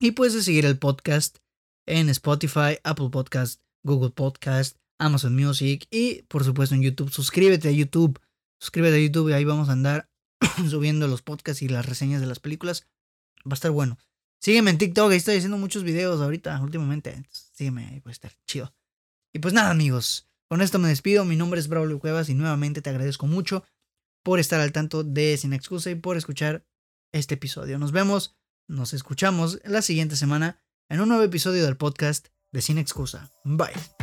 Y 0.00 0.12
puedes 0.12 0.42
seguir 0.44 0.66
el 0.66 0.78
podcast 0.78 1.38
en 1.86 2.08
Spotify, 2.08 2.78
Apple 2.82 3.10
Podcast, 3.10 3.62
Google 3.82 4.10
Podcast, 4.10 4.76
Amazon 4.98 5.34
Music 5.34 5.86
y 5.90 6.22
por 6.22 6.44
supuesto 6.44 6.74
en 6.74 6.82
YouTube. 6.82 7.10
Suscríbete 7.10 7.68
a 7.68 7.72
YouTube. 7.72 8.20
Suscríbete 8.60 8.96
a 8.96 9.00
YouTube 9.00 9.30
y 9.30 9.32
ahí 9.32 9.44
vamos 9.44 9.68
a 9.68 9.72
andar 9.72 10.10
subiendo 10.68 11.08
los 11.08 11.22
podcasts 11.22 11.62
y 11.62 11.68
las 11.68 11.86
reseñas 11.86 12.20
de 12.20 12.26
las 12.26 12.40
películas. 12.40 12.86
Va 13.46 13.52
a 13.52 13.54
estar 13.54 13.70
bueno. 13.70 13.98
Sígueme 14.40 14.70
en 14.70 14.78
TikTok, 14.78 15.10
ahí 15.10 15.16
estoy 15.16 15.36
haciendo 15.36 15.56
muchos 15.56 15.84
videos 15.84 16.20
ahorita, 16.20 16.60
últimamente. 16.60 17.24
Sígueme, 17.30 17.86
ahí 17.86 18.00
puede 18.00 18.12
estar 18.12 18.32
chido. 18.46 18.74
Y 19.32 19.38
pues 19.38 19.54
nada, 19.54 19.70
amigos. 19.70 20.28
Con 20.48 20.60
esto 20.60 20.78
me 20.78 20.88
despido. 20.88 21.24
Mi 21.24 21.36
nombre 21.36 21.58
es 21.58 21.68
Braulio 21.68 21.98
Cuevas 21.98 22.28
y 22.28 22.34
nuevamente 22.34 22.82
te 22.82 22.90
agradezco 22.90 23.26
mucho 23.26 23.64
por 24.22 24.38
estar 24.38 24.60
al 24.60 24.72
tanto 24.72 25.02
de 25.02 25.36
Sin 25.36 25.52
Excusa 25.52 25.90
y 25.90 25.94
por 25.94 26.16
escuchar 26.16 26.66
este 27.12 27.34
episodio. 27.34 27.78
Nos 27.78 27.92
vemos, 27.92 28.36
nos 28.68 28.92
escuchamos 28.92 29.60
la 29.64 29.82
siguiente 29.82 30.16
semana 30.16 30.60
en 30.88 31.00
un 31.00 31.08
nuevo 31.08 31.24
episodio 31.24 31.64
del 31.64 31.76
podcast 31.76 32.28
de 32.52 32.62
Sin 32.62 32.78
Excusa. 32.78 33.30
Bye. 33.44 33.93